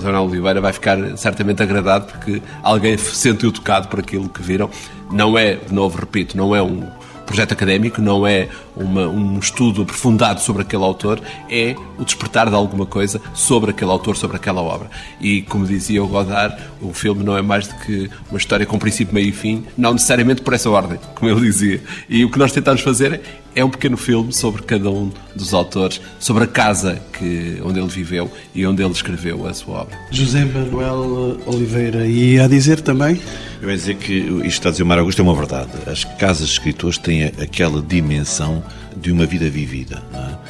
[0.00, 4.70] Zé Oliveira vai ficar certamente agradado porque alguém se sentiu tocado por aquilo que viram.
[5.10, 6.86] Não é, de novo, repito, não é um
[7.26, 11.20] projeto académico, não é uma, um estudo aprofundado sobre aquele autor,
[11.50, 14.88] é o despertar de alguma coisa sobre aquele autor, sobre aquela obra.
[15.20, 18.78] E, como dizia o Godard, o filme não é mais do que uma história com
[18.78, 21.82] princípio, meio e fim, não necessariamente por essa ordem, como ele dizia.
[22.08, 23.20] E o que nós tentamos fazer
[23.56, 27.88] é um pequeno filme sobre cada um dos autores, sobre a casa que, onde ele
[27.88, 29.98] viveu e onde ele escreveu a sua obra.
[30.10, 33.18] José Manuel Oliveira, e a dizer também?
[33.62, 35.70] Eu ia dizer que isto está a dizer o Mar Augusto é uma verdade.
[35.86, 38.62] As casas de escritores têm aquela dimensão
[38.94, 40.02] de uma vida vivida.
[40.12, 40.45] É?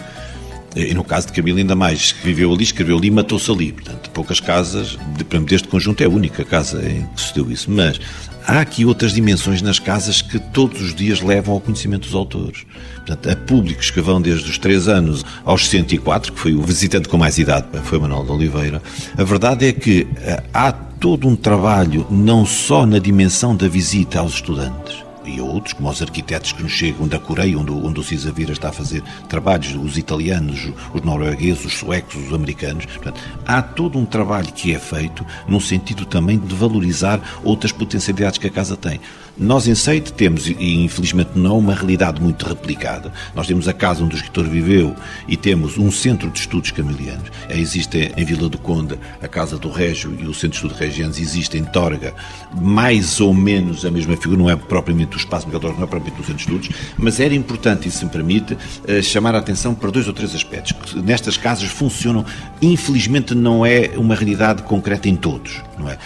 [0.76, 3.72] E no caso de Camilo, ainda mais, viveu ali, escreveu ali matou-se ali.
[3.72, 4.98] Portanto, poucas casas,
[5.46, 7.70] deste conjunto é a única casa em que se deu isso.
[7.70, 7.98] Mas
[8.46, 12.66] há aqui outras dimensões nas casas que todos os dias levam ao conhecimento dos autores.
[12.96, 17.08] Portanto, há públicos que vão desde os 3 anos aos 104, que foi o visitante
[17.08, 18.82] com mais idade, foi Manuel de Oliveira.
[19.16, 24.18] A verdade é que eh, há todo um trabalho, não só na dimensão da visita
[24.18, 28.02] aos estudantes, e outros, como os arquitetos que nos chegam da Coreia, onde, onde o
[28.02, 32.86] Cisa Vira está a fazer trabalhos, os italianos, os noruegueses, os suecos, os americanos.
[32.86, 38.38] Portanto, há todo um trabalho que é feito num sentido também de valorizar outras potencialidades
[38.38, 39.00] que a casa tem.
[39.38, 43.12] Nós em Seite temos, e infelizmente não, uma realidade muito replicada.
[43.34, 44.96] Nós temos a casa onde o escritor viveu
[45.28, 47.30] e temos um centro de estudos camilianos.
[47.50, 51.18] Existe em Vila do Conde a Casa do Régio e o Centro de Estudos Regianos.
[51.18, 52.14] Existe em Torga
[52.54, 56.18] mais ou menos a mesma figura, não é propriamente o espaço Torga, não é propriamente
[56.22, 59.74] o Centro de Estudos, mas era importante, e se me permite, eh, chamar a atenção
[59.74, 60.72] para dois ou três aspectos.
[60.72, 62.24] Que nestas casas funcionam,
[62.62, 65.98] infelizmente não é uma realidade concreta em todos, não é?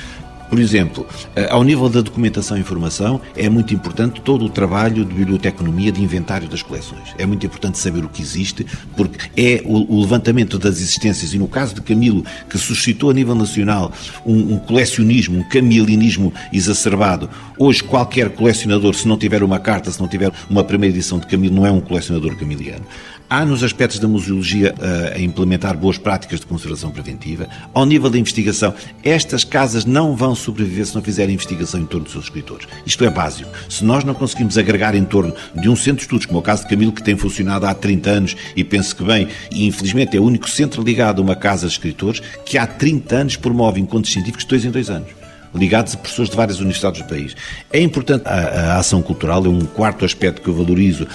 [0.51, 5.05] Por exemplo, eh, ao nível da documentação e informação, é muito importante todo o trabalho
[5.05, 7.15] de biblioteconomia, de inventário das coleções.
[7.17, 11.47] É muito importante saber o que existe, porque é o levantamento das existências, e no
[11.47, 13.93] caso de Camilo, que suscitou a nível nacional
[14.27, 17.31] um, um colecionismo, um camilinismo exacerbado.
[17.57, 21.29] Hoje, qualquer colecionador, se não tiver uma carta, se não tiver uma primeira edição de
[21.29, 22.85] Camilo, não é um colecionador camiliano.
[23.33, 27.49] Há nos aspectos da museologia uh, a implementar boas práticas de conservação preventiva.
[27.73, 32.05] Ao nível da investigação, estas casas não vão sobreviver se não fizerem investigação em torno
[32.05, 32.67] dos seus escritores.
[32.85, 33.51] Isto é básico.
[33.69, 36.43] Se nós não conseguimos agregar em torno de um centro de estudos, como é o
[36.43, 40.17] caso de Camilo, que tem funcionado há 30 anos e penso que bem, e infelizmente
[40.17, 43.81] é o único centro ligado a uma casa de escritores que há 30 anos promove
[43.81, 45.20] encontros científicos de dois em dois anos
[45.55, 47.37] ligados a professores de várias universidades do país.
[47.73, 51.07] É importante a, a, ação cultural, é um quarto aspecto que eu valorizo,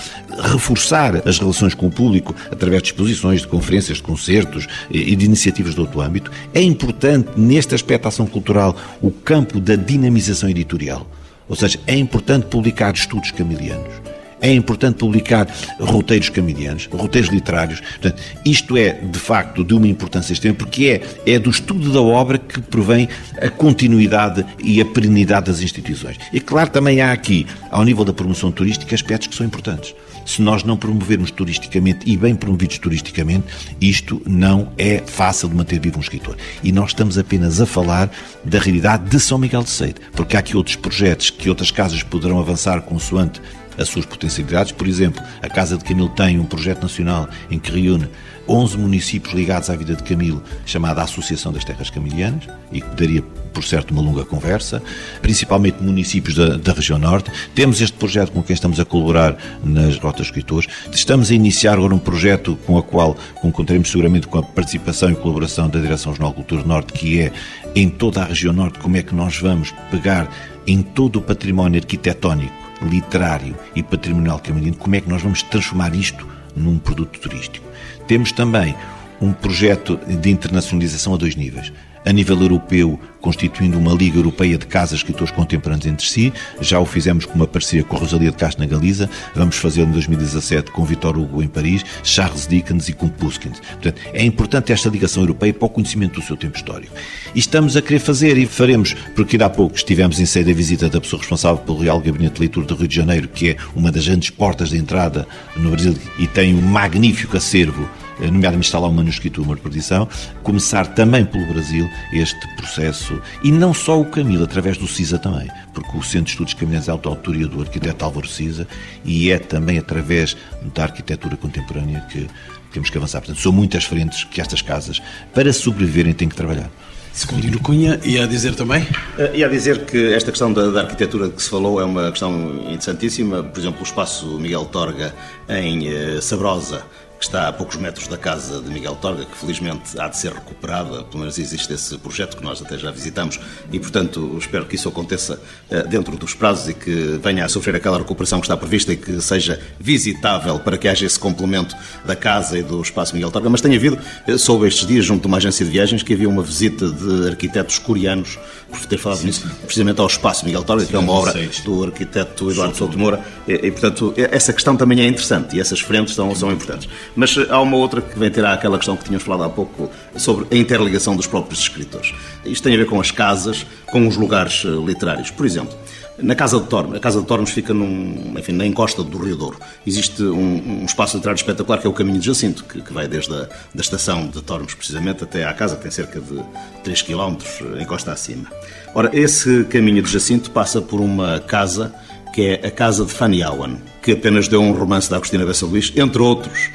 [0.51, 5.25] reforçar as relações com o público através de exposições, de conferências, de concertos e de
[5.25, 6.31] iniciativas de outro âmbito.
[6.53, 11.07] É importante, neste aspecto da ação cultural, o campo da dinamização editorial.
[11.47, 15.47] Ou seja, é importante publicar estudos camilianos é importante publicar
[15.79, 17.79] roteiros camilianos, roteiros literários.
[17.79, 22.01] Portanto, isto é, de facto, de uma importância extrema, porque é, é do estudo da
[22.01, 23.07] obra que provém
[23.41, 26.17] a continuidade e a perenidade das instituições.
[26.31, 29.93] E, claro, também há aqui, ao nível da promoção turística, aspectos que são importantes.
[30.25, 33.45] Se nós não promovermos turisticamente e bem promovidos turisticamente,
[33.79, 36.35] isto não é fácil de manter vivo um escritor.
[36.63, 38.09] E nós estamos apenas a falar
[38.43, 42.01] da realidade de São Miguel de Seide, porque há aqui outros projetos que outras casas
[42.01, 43.39] poderão avançar consoante
[43.77, 44.71] as suas potencialidades.
[44.71, 48.09] Por exemplo, a Casa de Camilo tem um projeto nacional em que reúne
[48.47, 53.23] 11 municípios ligados à vida de Camilo, chamada Associação das Terras Camilianas, e que daria,
[53.53, 54.81] por certo, uma longa conversa,
[55.21, 57.31] principalmente municípios da, da, região norte.
[57.53, 60.67] Temos este projeto com quem estamos a colaborar nas Rotas Escritores.
[60.91, 63.17] Estamos a iniciar agora um projeto com o qual
[63.51, 67.31] contaremos seguramente com a participação e colaboração da Direção Regional Cultura Norte, que é
[67.75, 70.29] em toda a região norte como é que nós vamos pegar
[70.67, 75.93] em todo o património arquitetónico literário e patrimonial caminhante, como é que nós vamos transformar
[75.95, 77.65] isto num produto turístico.
[78.07, 78.75] Temos também
[79.21, 81.71] um projeto de internacionalização a dois níveis
[82.05, 86.31] a nível europeu, constituindo uma Liga Europeia de Casas Escritores Contemporâneos entre si.
[86.61, 89.09] Já o fizemos com uma parceria com Rosalia de Castro na Galiza.
[89.33, 93.59] Vamos fazer em 2017 com Vitor Hugo em Paris, Charles Dickens e com Puskins.
[93.59, 96.93] Portanto, é importante esta ligação europeia para o conhecimento do seu tempo histórico.
[97.33, 100.53] E estamos a querer fazer e faremos, porque ainda há pouco estivemos em sede a
[100.53, 103.57] visita da pessoa responsável pelo Real Gabinete de Leitura do Rio de Janeiro, que é
[103.75, 107.89] uma das grandes portas de entrada no Brasil e tem um magnífico acervo
[108.19, 110.08] nomeadamente está lá um manuscrito uma reperdição,
[110.43, 115.49] começar também pelo Brasil este processo, e não só o Camilo, através do CISA também,
[115.73, 118.67] porque o Centro de Estudos Camilianos é a autoria do arquiteto Álvaro CISA,
[119.04, 120.36] e é também através
[120.73, 122.28] da arquitetura contemporânea que
[122.71, 123.21] temos que avançar.
[123.21, 125.01] Portanto, são muitas frentes que estas casas,
[125.34, 126.69] para sobreviverem, têm que trabalhar.
[127.15, 128.86] Secundino Cunha, e a dizer também?
[129.34, 132.58] E a dizer que esta questão da, da, arquitetura que se falou é uma questão
[132.65, 133.41] interessantíssima.
[133.41, 135.15] Por exemplo, o espaço Miguel Torga
[135.47, 136.84] em uh, Sabrosa
[137.25, 141.03] está a poucos metros da casa de Miguel Torga, que felizmente há de ser recuperada,
[141.03, 143.39] pelo menos existe esse projeto que nós até já visitamos
[143.71, 147.75] e, portanto, espero que isso aconteça eh, dentro dos prazos e que venha a sofrer
[147.75, 152.15] aquela recuperação que está prevista e que seja visitável para que haja esse complemento da
[152.15, 153.49] casa e do espaço Miguel Torga.
[153.49, 156.29] Mas tem havido, eh, soube estes dias, junto de uma agência de viagens, que havia
[156.29, 158.38] uma visita de arquitetos coreanos,
[158.69, 161.33] por ter falado sim, nisso, precisamente ao espaço Miguel Torga, sim, que é uma obra
[161.63, 165.79] do arquiteto Eduardo Souto Moura, e, e, portanto, essa questão também é interessante e essas
[165.79, 166.88] frentes são, são importantes.
[167.15, 170.45] Mas há uma outra que vem ter àquela questão que tínhamos falado há pouco sobre
[170.51, 172.13] a interligação dos próprios escritores.
[172.43, 175.32] Isto tem a ver com as casas, com os lugares eh, literários.
[175.32, 175.75] Por exemplo,
[176.17, 179.36] na Casa de Tormes, a Casa de Tormes fica num, enfim, na encosta do Rio
[179.36, 179.58] Douro.
[179.88, 183.08] Existe um, um espaço literário espetacular que é o Caminho de Jacinto, que, que vai
[183.08, 186.41] desde a da estação de Tormes, precisamente, até à casa, tem cerca de
[186.84, 187.38] 3 km,
[187.78, 188.51] eh, encosta acima.
[188.93, 191.93] Ora, esse Caminho de Jacinto passa por uma casa
[192.34, 195.65] que é a Casa de Fanny Awan, que apenas deu um romance da Agostina Bessa
[195.65, 196.69] Luís, entre outros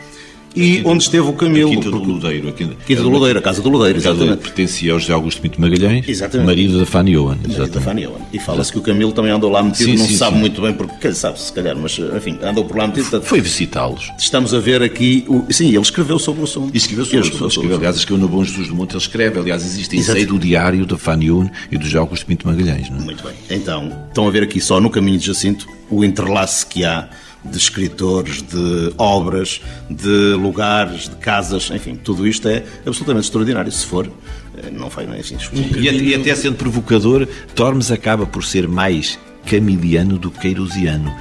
[0.54, 1.70] e onde esteve o Camilo.
[1.70, 2.48] A Quinta do Ludeiro.
[2.48, 4.38] A Quinta, Quinta do Ludeiro, a Casa do Ludeiro, exatamente.
[4.38, 6.46] Pertencia ao José Augusto Pinto Magalhães, exatamente.
[6.46, 7.38] marido da Fanny Owen.
[7.42, 8.22] Marido da Fanny Owen.
[8.32, 10.40] E fala-se que o Camilo também andou lá metido, sim, não sim, se sabe sim.
[10.40, 13.22] muito bem porque, quem sabe, se calhar, mas enfim, andou por lá metido.
[13.22, 14.10] Foi visitá-los.
[14.18, 16.74] Estamos a ver aqui, o, sim, ele escreveu sobre o assunto.
[16.74, 17.48] E escreveu sobre o assunto.
[17.48, 20.84] Escreveu, aliás, escreveu no Bom Jesus do Monte, ele escreve, aliás, existe ensaio do diário
[20.86, 22.90] da Fanny Owen e do José Augusto Pinto Magalhães.
[22.90, 23.00] Não é?
[23.02, 23.34] Muito bem.
[23.50, 27.08] Então, estão a ver aqui só no caminho de Jacinto o entrelace que há
[27.44, 33.72] de escritores, de obras, de lugares, de casas, enfim, tudo isto é absolutamente extraordinário.
[33.72, 34.10] Se for,
[34.56, 35.36] eh, não faz nem assim.
[35.76, 41.14] E, e até sendo provocador, Tormes acaba por ser mais camiliano do que queirusiano.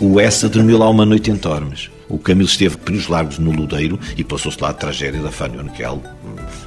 [0.00, 1.90] O Essa dormiu lá uma noite em Tormes.
[2.08, 6.02] O Camilo esteve pelos largos no Ludeiro e passou-se lá a tragédia da Fanny Onkel,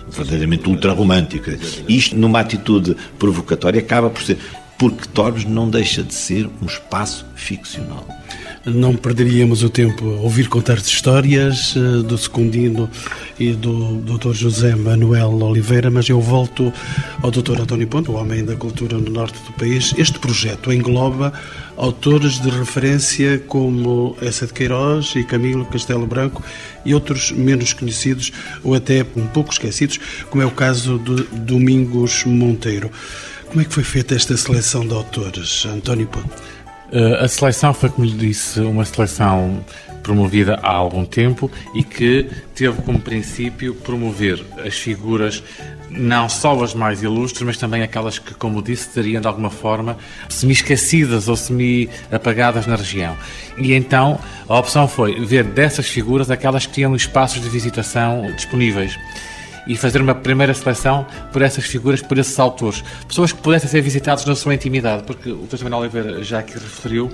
[0.09, 1.57] verdadeiramente ultra-romântica.
[1.87, 4.37] Isto, numa atitude provocatória, acaba por ser.
[4.77, 8.05] Porque Tormes não deixa de ser um espaço ficcional
[8.65, 12.89] não perderíamos o tempo a ouvir contar histórias eh, do Secundino
[13.39, 14.33] e do Dr.
[14.33, 16.71] José Manuel Oliveira, mas eu volto
[17.21, 17.61] ao Dr.
[17.61, 19.93] António Ponto, o homem da cultura no norte do país.
[19.97, 21.33] Este projeto engloba
[21.77, 26.43] autores de referência como Essa de Queiroz e Camilo Castelo Branco
[26.85, 28.31] e outros menos conhecidos
[28.63, 32.91] ou até um pouco esquecidos, como é o caso de Domingos Monteiro.
[33.47, 36.29] Como é que foi feita esta seleção de autores, António Ponto?
[36.91, 39.63] Eh, a seleção foi, como lhe disse, uma seleção
[40.01, 45.43] promovida há algum tempo e que teve como princípio promover as figuras,
[45.89, 49.97] não só as mais ilustres, mas também aquelas que, como disse, estariam de alguma forma
[50.27, 53.15] semi-esquecidas ou semi-apagadas na região.
[53.57, 58.97] E então a opção foi ver dessas figuras aquelas que tinham espaços de visitação disponíveis
[59.69, 62.83] e fazer uma primeira seleção por essas figuras, por esses autores.
[63.07, 65.63] Pessoas que pudessem ser visitados na sua intimidade, porque o Dr.
[65.63, 67.11] Manuel Oliveira já aqui referiu,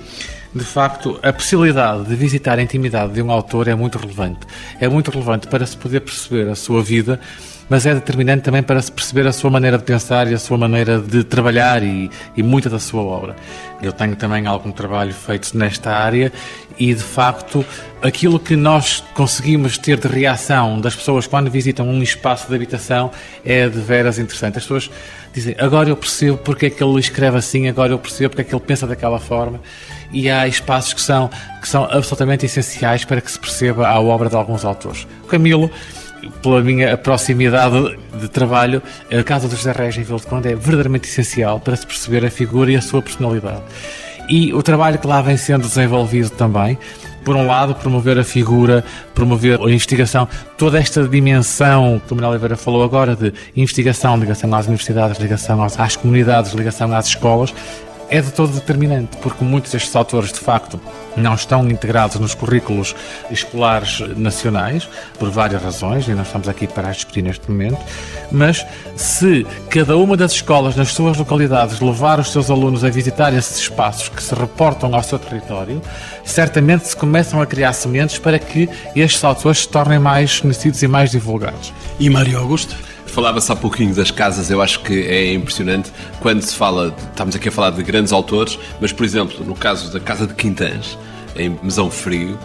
[0.54, 4.40] de facto, a possibilidade de visitar a intimidade de um autor é muito relevante.
[4.80, 7.20] É muito relevante para se poder perceber a sua vida
[7.68, 10.56] mas é determinante também para se perceber a sua maneira de pensar e a sua
[10.56, 13.34] maneira de trabalhar e, e muita da sua obra.
[13.82, 16.32] Eu tenho também algum trabalho feito nesta área
[16.78, 17.64] e, de facto,
[18.02, 23.10] aquilo que nós conseguimos ter de reação das pessoas quando visitam um espaço de habitação
[23.44, 24.58] é de veras interessante.
[24.58, 24.90] As pessoas
[25.34, 28.44] dizem, agora eu percebo porque é que ele escreve assim, agora eu percebo porque é
[28.44, 29.60] que ele pensa daquela forma.
[30.12, 31.28] E há espaços que são,
[31.60, 35.06] que são absolutamente essenciais para que se perceba a obra de alguns autores.
[35.28, 35.70] Camilo
[36.42, 40.54] pela minha proximidade de trabalho, a casa do José Reis em Vila de Conde é
[40.54, 43.62] verdadeiramente essencial para se perceber a figura e a sua personalidade.
[44.28, 46.78] E o trabalho que lá vem sendo desenvolvido também,
[47.26, 52.30] por um lado, promover a figura, promover a investigação, toda esta dimensão que o Manuel
[52.30, 57.52] Oliveira falou agora de investigação, ligação às universidades, ligação às comunidades, ligação às escolas,
[58.08, 60.80] é de todo determinante, porque muitos destes autores, de facto,
[61.16, 62.94] não estão integrados nos currículos
[63.30, 64.88] escolares nacionais,
[65.18, 67.78] por várias razões, e nós estamos aqui para as discutir neste momento,
[68.30, 68.66] mas
[68.96, 73.58] se cada uma das escolas nas suas localidades levar os seus alunos a visitar esses
[73.58, 75.80] espaços que se reportam ao seu território,
[76.24, 80.88] certamente se começam a criar sementes para que estes autores se tornem mais conhecidos e
[80.88, 81.72] mais divulgados.
[81.98, 82.76] E Mário Augusto?
[83.16, 87.48] Falava-se há pouquinho das casas, eu acho que é impressionante quando se fala, estamos aqui
[87.48, 90.98] a falar de grandes autores, mas por exemplo, no caso da Casa de Quintãs,
[91.34, 92.38] em Mesão Frio,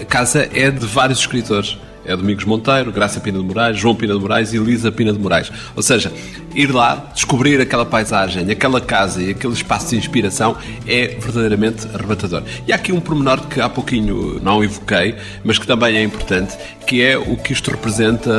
[0.00, 4.14] a casa é de vários escritores É Domingos Monteiro, Graça Pina de Moraes, João Pina
[4.14, 5.50] de Moraes e Elisa Pina de Moraes.
[5.74, 6.12] Ou seja,
[6.54, 12.42] ir lá, descobrir aquela paisagem, aquela casa e aquele espaço de inspiração é verdadeiramente arrebatador.
[12.66, 15.14] E há aqui um pormenor que há pouquinho não evoquei,
[15.44, 18.30] mas que também é importante, que é o que isto representa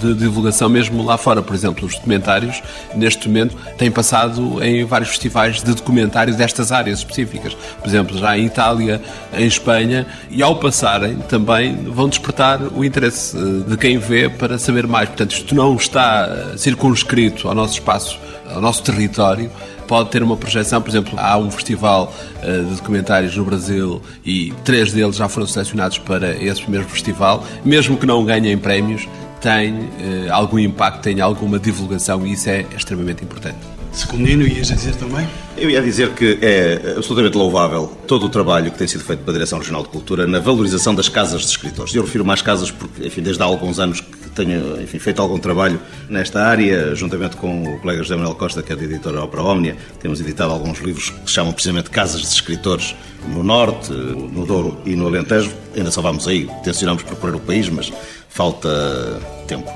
[0.00, 1.42] de divulgação mesmo lá fora.
[1.42, 2.62] Por exemplo, os documentários,
[2.94, 7.54] neste momento, têm passado em vários festivais de documentário destas áreas específicas.
[7.80, 9.00] Por exemplo, já em Itália,
[9.36, 14.58] em Espanha, e ao passarem também vão despertar o interesse eh, de quem vê para
[14.58, 15.08] saber mais.
[15.08, 18.18] Portanto, isto não está circunscrito ao nosso espaço,
[18.54, 19.50] ao nosso território,
[19.86, 20.80] pode ter uma projeção.
[20.80, 25.46] Por exemplo, há um festival uh, de documentários no Brasil e três deles já foram
[25.46, 27.44] selecionados para esse mesmo festival.
[27.64, 29.08] Mesmo que não ganhem prémios,
[29.40, 29.88] tem
[30.30, 33.77] algum impacto, tem alguma divulgação e isso é extremamente importante.
[33.98, 35.28] Secundino, ias dizer também?
[35.56, 39.32] Eu ia dizer que é absolutamente louvável todo o trabalho que tem sido feito pela
[39.32, 41.94] Direção Regional de Cultura na valorização das casas de escritores.
[41.94, 45.38] Eu refiro mais casas porque, enfim, desde há alguns anos que tenho enfim, feito algum
[45.38, 49.42] trabalho nesta área, juntamente com o colega José Manuel Costa, que é da editora Opera
[49.42, 52.94] Omnia, temos editado alguns livros que se chamam precisamente Casas de Escritores
[53.26, 55.50] no Norte, no Douro e no Alentejo.
[55.76, 57.92] Ainda só vamos aí, tencionamos percorrer o país, mas
[58.28, 59.68] falta tempo.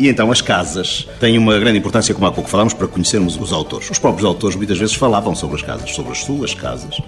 [0.00, 3.52] E então as casas têm uma grande importância, como há pouco falámos, para conhecermos os
[3.52, 3.90] autores.
[3.90, 7.02] Os próprios autores muitas vezes falavam sobre as casas, sobre as suas casas.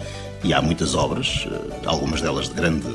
[0.45, 2.86] E há muitas obras, eh, algumas delas de grande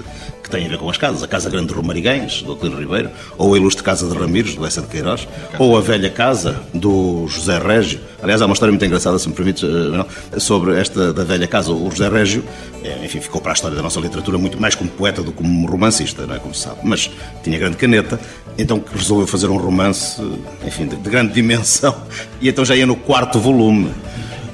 [0.47, 1.21] que têm a ver com as casas.
[1.21, 4.65] A Casa Grande de Romariguens, do Clino Ribeiro, ou a Ilustre Casa de Ramires, do
[4.65, 5.27] Essa de Queiroz,
[5.59, 7.99] ou a Velha Casa, do José Régio.
[8.21, 11.71] Aliás, há uma história muito engraçada, se me permite, eh, sobre esta da Velha Casa.
[11.71, 12.43] O José Régio,
[12.83, 15.37] eh, enfim, ficou para a história da nossa literatura muito mais como poeta do que
[15.37, 16.79] como romancista, não é como se sabe.
[16.83, 17.09] Mas
[17.43, 18.19] tinha grande caneta,
[18.57, 20.21] então resolveu fazer um romance,
[20.65, 21.95] enfim, de, de grande dimensão.
[22.39, 23.91] E então já ia no quarto volume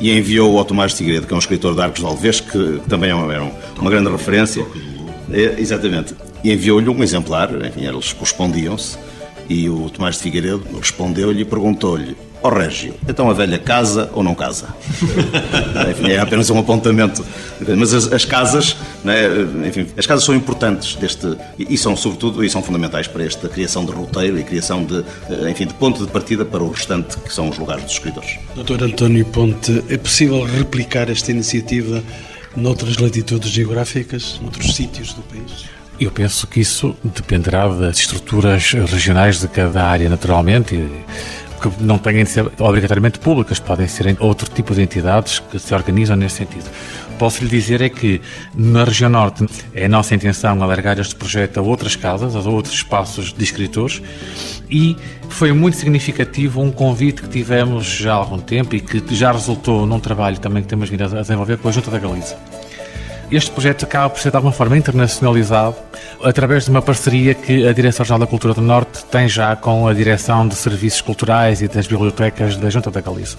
[0.03, 2.81] e enviou ao Tomás de Figueiredo, que é um escritor de Arcos de Alves, que
[2.89, 4.65] também é uma, uma grande referência.
[5.31, 6.13] É, exatamente.
[6.43, 8.97] E enviou-lhe um exemplar, enfim, eles correspondiam-se,
[9.49, 14.09] e o Tomás de Figueiredo respondeu-lhe e perguntou-lhe: Ó oh, Régio, então a velha casa
[14.13, 14.67] ou não casa?
[15.89, 17.25] enfim, é apenas um apontamento.
[17.77, 19.21] Mas as, as casas, né,
[19.65, 23.85] enfim, as casas são importantes deste, e são sobretudo e são fundamentais para esta criação
[23.85, 25.05] de roteiro e criação de,
[25.49, 28.37] enfim, de ponto de partida para o restante que são os lugares dos escritores.
[28.55, 32.03] Doutor António Ponte, é possível replicar esta iniciativa
[32.55, 35.65] noutras latitudes geográficas, noutros sítios do país?
[36.03, 40.75] Eu penso que isso dependerá das estruturas regionais de cada área, naturalmente,
[41.61, 45.73] que não têm de ser obrigatoriamente públicas, podem ser outro tipo de entidades que se
[45.73, 46.69] organizam nesse sentido.
[47.17, 48.19] Posso lhe dizer é que
[48.53, 53.31] na região norte é nossa intenção alargar este projeto a outras casas, a outros espaços
[53.31, 54.01] de escritores
[54.69, 54.97] e
[55.29, 59.85] foi muito significativo um convite que tivemos já há algum tempo e que já resultou
[59.85, 62.35] num trabalho também que temos vindo a desenvolver com a Junta da Galiza.
[63.31, 65.75] Este projeto acaba por ser de alguma forma internacionalizado
[66.23, 69.93] através de uma parceria que a Direção-Geral da Cultura do Norte tem já com a
[69.93, 73.37] Direção de Serviços Culturais e das Bibliotecas da Junta da Galiza.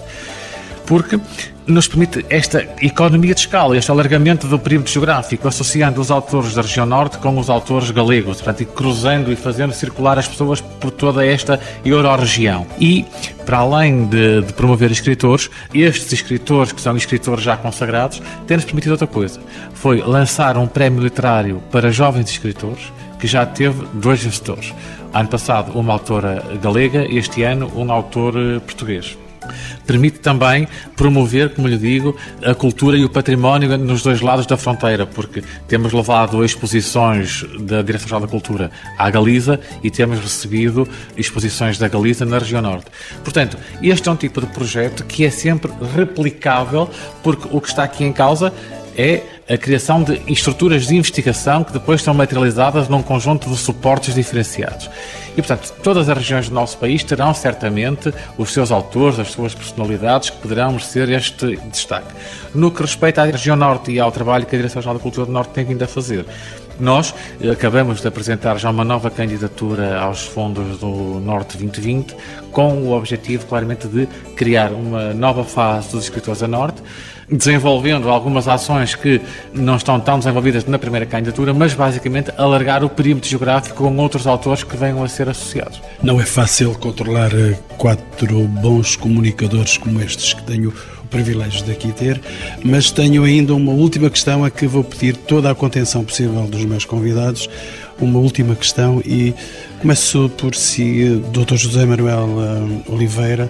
[0.85, 1.19] Porque
[1.67, 6.61] nos permite esta economia de escala, este alargamento do perímetro geográfico, associando os autores da
[6.61, 10.91] região norte com os autores galegos, portanto, e cruzando e fazendo circular as pessoas por
[10.91, 12.67] toda esta euro-região.
[12.79, 13.05] E,
[13.45, 18.91] para além de, de, promover escritores, estes escritores, que são escritores já consagrados, têm-nos permitido
[18.91, 19.39] outra coisa.
[19.73, 24.73] Foi lançar um prémio literário para jovens escritores, que já teve dois vencedores.
[25.13, 29.17] Ano passado, uma autora galega, este ano, um autor eh, português.
[29.85, 34.57] Permite também promover, como lhe digo, a cultura e o património nos dois lados da
[34.57, 40.87] fronteira, porque temos levado exposições da Direção-Geral da Cultura à Galiza e temos recebido
[41.17, 42.87] exposições da Galiza na região norte.
[43.23, 46.89] Portanto, este é um tipo de projeto que é sempre replicável,
[47.23, 48.53] porque o que está aqui em causa
[48.97, 54.15] é a criação de estruturas de investigação que depois são materializadas num conjunto de suportes
[54.15, 54.89] diferenciados.
[55.33, 59.53] E, portanto, todas as regiões do nosso país terão certamente os seus autores, as suas
[59.53, 62.07] personalidades que poderão merecer este destaque.
[62.55, 65.31] No que respeita à região Norte e ao trabalho que a Direção-Geral da Cultura do
[65.31, 66.25] Norte tem vindo a fazer,
[66.79, 67.13] nós
[67.51, 72.15] acabamos de apresentar já uma nova candidatura aos fundos do Norte 2020,
[72.51, 76.81] com o objetivo claramente de criar uma nova fase dos escritores a Norte,
[77.29, 79.21] desenvolvendo algumas ações que
[79.53, 84.27] não estão tão desenvolvidas na primeira candidatura, mas basicamente alargar o perímetro geográfico com outros
[84.27, 85.81] autores que venham a ser associados.
[86.01, 90.73] Não é fácil controlar eh, quatro bons comunicadores como estes que tenho
[91.03, 92.21] o privilégio de aqui ter,
[92.63, 96.63] mas tenho ainda uma última questão a que vou pedir toda a contenção possível dos
[96.65, 97.49] meus convidados.
[97.99, 99.33] Uma última questão e
[99.79, 101.55] começo por si, Dr.
[101.55, 103.49] José Manuel eh, Oliveira.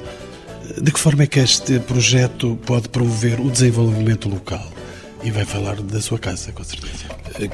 [0.82, 4.76] De que forma é que este projeto pode promover o desenvolvimento local?
[5.26, 7.06] e vai falar da sua casa, com certeza.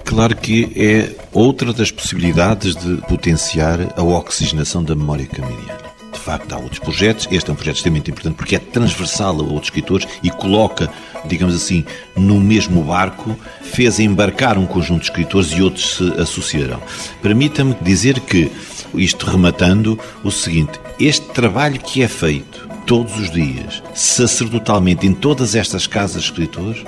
[0.04, 5.80] Claro que é outra das possibilidades de potenciar a oxigenação da memória camiliana.
[6.12, 7.30] De facto, há outros projetos.
[7.32, 10.92] Este é um projeto extremamente importante porque é transversal a outros escritores e coloca,
[11.26, 16.82] digamos assim, no mesmo barco, fez embarcar um conjunto de escritores e outros se associarão.
[17.22, 18.52] Permita-me dizer que,
[18.94, 25.56] isto rematando, o seguinte: este trabalho que é feito todos os dias, sacerdotalmente, em todas
[25.56, 26.84] estas casas de escritores,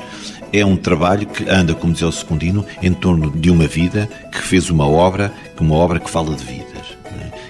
[0.52, 4.40] é um trabalho que anda, como dizia o Secundino, em torno de uma vida que
[4.40, 6.74] fez uma obra, uma obra que fala de vidas.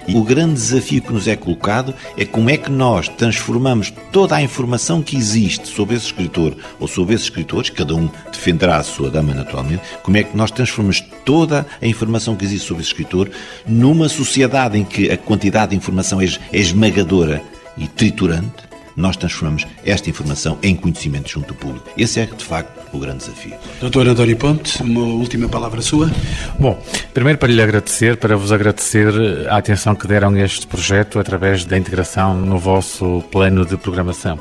[0.06, 4.36] E o grande desafio que nos é colocado é como é que nós transformamos toda
[4.36, 8.82] a informação que existe sobre esse escritor ou sobre esses escritores, cada um defenderá a
[8.82, 12.90] sua dama naturalmente, como é que nós transformamos toda a informação que existe sobre esse
[12.90, 13.30] escritor
[13.66, 17.42] numa sociedade em que a quantidade de informação é esmagadora
[17.76, 21.88] e triturante, nós transformamos esta informação em conhecimento junto do público.
[21.96, 23.54] Esse é, de facto, o grande desafio.
[23.80, 26.10] Doutor António Ponte, uma última palavra sua.
[26.58, 26.80] Bom,
[27.12, 29.12] primeiro para lhe agradecer, para vos agradecer
[29.48, 34.38] a atenção que deram a este projeto através da integração no vosso plano de programação.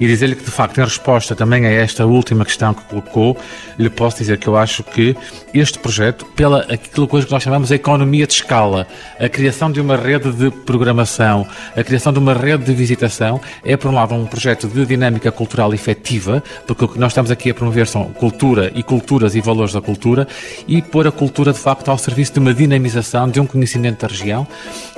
[0.00, 3.36] E dizer-lhe que, de facto, em resposta também a esta última questão que colocou,
[3.78, 5.14] lhe posso dizer que eu acho que
[5.52, 8.86] este projeto, pela aquilo coisa que nós chamamos a economia de escala,
[9.18, 13.76] a criação de uma rede de programação, a criação de uma rede de visitação, é,
[13.80, 17.50] por um lado, um projeto de dinâmica cultural efetiva, porque o que nós estamos aqui
[17.50, 20.28] a promover são cultura e culturas e valores da cultura,
[20.68, 24.08] e pôr a cultura, de facto, ao serviço de uma dinamização, de um conhecimento da
[24.08, 24.46] região,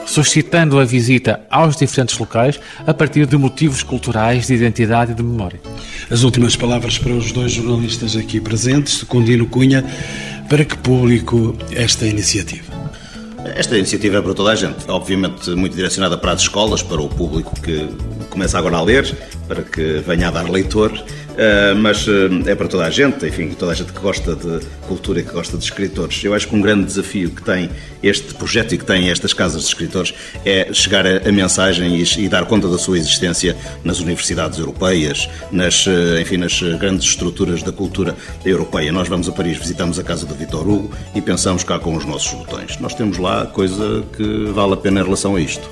[0.05, 5.23] suscitando a visita aos diferentes locais a partir de motivos culturais, de identidade e de
[5.23, 5.61] memória.
[6.11, 9.85] As últimas palavras para os dois jornalistas aqui presentes, Secundino Cunha,
[10.49, 12.73] para que público esta iniciativa?
[13.45, 17.09] Esta iniciativa é para toda a gente, obviamente muito direcionada para as escolas, para o
[17.09, 17.89] público que
[18.33, 19.15] começa agora a ler,
[19.47, 20.93] para que venha a dar leitor
[21.33, 24.61] Uh, mas uh, é para toda a gente, enfim, toda a gente que gosta de
[24.87, 26.23] cultura e que gosta de escritores.
[26.23, 27.71] Eu acho que um grande desafio que tem
[28.03, 30.13] este projeto e que tem estas casas de escritores
[30.45, 36.21] é chegar a, mensagem e, dar conta da sua existência nas universidades europeias, nas, uh,
[36.21, 38.15] enfim, nas grandes estruturas da cultura
[38.45, 38.93] europeia.
[38.93, 42.05] Nós vamos a Paris, visitamos a casa do Vitor Hugo e pensamos cá com os
[42.05, 42.79] nossos botões.
[42.79, 45.67] Nós temos lá coisa que vale a pena em relação a isto.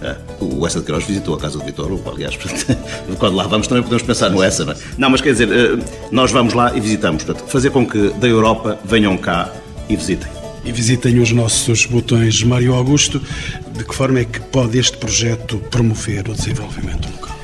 [0.00, 2.36] É, o Essa de Queiroz visitou a casa do Vitor Hugo, aliás,
[3.18, 4.76] quando lá vamos também podemos pensar no Essa, não é?
[4.98, 8.28] Não, mas quer dizer, eh, nós vamos lá e visitamos, portanto, fazer com que da
[8.28, 9.50] Europa venham cá
[9.88, 10.28] e visitem.
[10.64, 12.42] E visitem os nossos botões.
[12.42, 13.22] Mário Augusto,
[13.72, 17.36] de que forma é que pode este projeto promover o desenvolvimento local?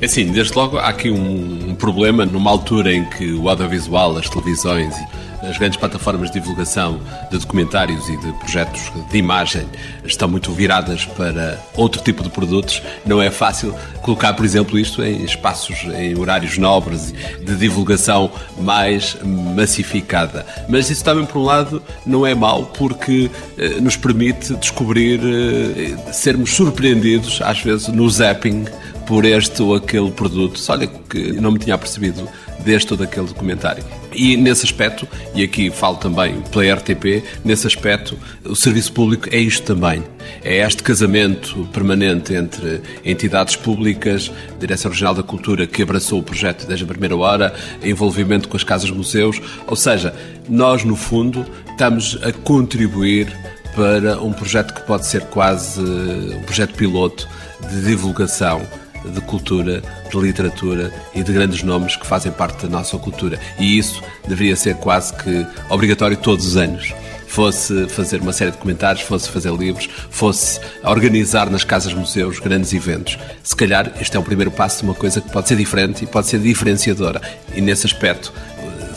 [0.00, 4.16] É assim, desde logo há aqui um, um problema numa altura em que o audiovisual,
[4.16, 9.66] as televisões e as grandes plataformas de divulgação de documentários e de projetos de imagem
[10.04, 12.82] estão muito viradas para outro tipo de produtos.
[13.06, 19.16] Não é fácil colocar, por exemplo, isto em espaços, em horários nobres de divulgação mais
[19.24, 20.44] massificada.
[20.68, 26.12] Mas isso também, por um lado, não é mau porque eh, nos permite descobrir, eh,
[26.12, 28.64] sermos surpreendidos, às vezes, no zapping
[29.08, 30.60] por este ou aquele produto.
[30.68, 32.28] Olha que não me tinha percebido
[32.62, 33.82] deste ou daquele documentário.
[34.12, 39.38] E nesse aspecto, e aqui falo também pela RTP, nesse aspecto, o serviço público é
[39.38, 40.04] isto também.
[40.44, 44.30] É este casamento permanente entre entidades públicas,
[44.60, 48.64] Direção Regional da Cultura, que abraçou o projeto desde a primeira hora, envolvimento com as
[48.64, 50.14] casas-museus, ou seja,
[50.46, 53.34] nós, no fundo, estamos a contribuir
[53.74, 57.26] para um projeto que pode ser quase um projeto piloto
[57.70, 58.66] de divulgação
[59.04, 63.38] de cultura, de literatura e de grandes nomes que fazem parte da nossa cultura.
[63.58, 66.92] E isso deveria ser quase que obrigatório todos os anos
[67.28, 73.18] fosse fazer uma série de comentários, fosse fazer livros, fosse organizar nas casas-museus grandes eventos.
[73.42, 76.06] Se calhar este é o primeiro passo de uma coisa que pode ser diferente e
[76.06, 77.20] pode ser diferenciadora.
[77.54, 78.32] E nesse aspecto,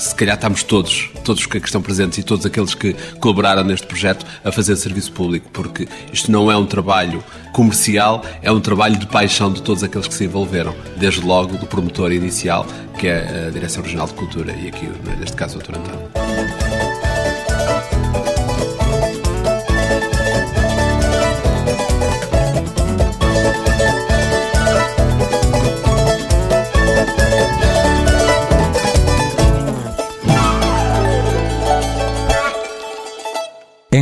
[0.01, 4.25] se calhar estamos todos, todos que estão presentes e todos aqueles que colaboraram neste projeto
[4.43, 7.23] a fazer serviço público, porque isto não é um trabalho
[7.53, 11.67] comercial, é um trabalho de paixão de todos aqueles que se envolveram, desde logo do
[11.67, 12.65] promotor inicial,
[12.97, 14.89] que é a Direção Regional de Cultura, e aqui,
[15.19, 15.75] neste caso, o Dr.
[15.77, 16.90] António.